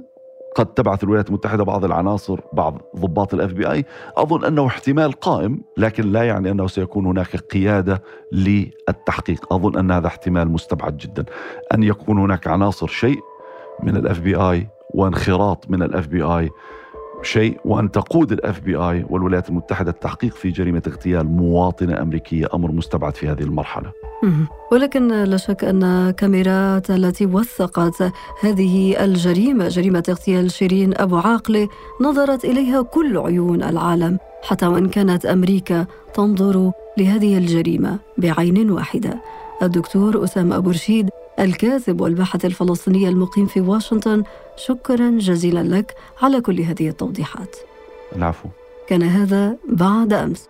قد 0.54 0.66
تبعث 0.66 1.04
الولايات 1.04 1.28
المتحدة 1.28 1.64
بعض 1.64 1.84
العناصر 1.84 2.40
بعض 2.52 2.82
ضباط 2.96 3.34
الاف 3.34 3.52
بي 3.52 3.70
اي 3.72 3.84
أظن 4.16 4.44
أنه 4.44 4.66
احتمال 4.66 5.12
قائم 5.12 5.60
لكن 5.76 6.12
لا 6.12 6.22
يعني 6.22 6.50
أنه 6.50 6.66
سيكون 6.66 7.06
هناك 7.06 7.36
قيادة 7.36 8.02
للتحقيق. 8.32 9.52
أظن 9.52 9.78
أن 9.78 9.90
هذا 9.90 10.06
احتمال 10.06 10.48
مستبعد 10.48 10.96
جدا. 10.96 11.24
أن 11.74 11.82
يكون 11.82 12.18
هناك 12.18 12.46
عناصر 12.46 12.86
شيء 12.86 13.18
من 13.82 13.96
الاف 13.96 14.20
بي 14.20 14.36
اي 14.36 14.68
وانخراط 14.94 15.70
من 15.70 15.82
الاف 15.82 16.06
بي 16.06 16.22
اي 16.22 16.50
شيء 17.22 17.60
وأن 17.64 17.90
تقود 17.90 18.32
الاف 18.32 18.60
بي 18.60 18.76
اي 18.76 19.06
والولايات 19.10 19.48
المتحدة 19.48 19.90
التحقيق 19.90 20.34
في 20.34 20.50
جريمة 20.50 20.82
اغتيال 20.86 21.26
مواطنة 21.26 22.02
أمريكية 22.02 22.46
أمر 22.54 22.72
مستبعد 22.72 23.14
في 23.16 23.28
هذه 23.28 23.42
المرحلة. 23.42 23.92
ولكن 24.72 25.08
لا 25.08 25.36
شك 25.36 25.64
أن 25.64 26.10
كاميرات 26.10 26.90
التي 26.90 27.26
وثقت 27.26 28.12
هذه 28.40 29.04
الجريمة 29.04 29.68
جريمة 29.68 30.04
اغتيال 30.08 30.50
شيرين 30.50 30.94
أبو 30.96 31.16
عاقلة 31.16 31.68
نظرت 32.00 32.44
إليها 32.44 32.82
كل 32.82 33.18
عيون 33.18 33.62
العالم 33.62 34.18
حتى 34.42 34.66
وإن 34.66 34.88
كانت 34.88 35.26
أمريكا 35.26 35.86
تنظر 36.14 36.72
لهذه 36.98 37.38
الجريمة 37.38 37.98
بعين 38.18 38.70
واحدة. 38.70 39.20
الدكتور 39.62 40.24
أسامة 40.24 40.56
أبو 40.56 40.70
رشيد 40.70 41.10
الكاتب 41.40 42.00
والباحث 42.00 42.44
الفلسطيني 42.44 43.08
المقيم 43.08 43.46
في 43.46 43.60
واشنطن 43.60 44.22
شكرا 44.56 45.10
جزيلا 45.10 45.62
لك 45.78 45.94
على 46.22 46.40
كل 46.40 46.60
هذه 46.60 46.88
التوضيحات. 46.88 47.56
العفو. 48.16 48.48
كان 48.86 49.02
هذا 49.02 49.56
بعد 49.68 50.12
أمس. 50.12 50.48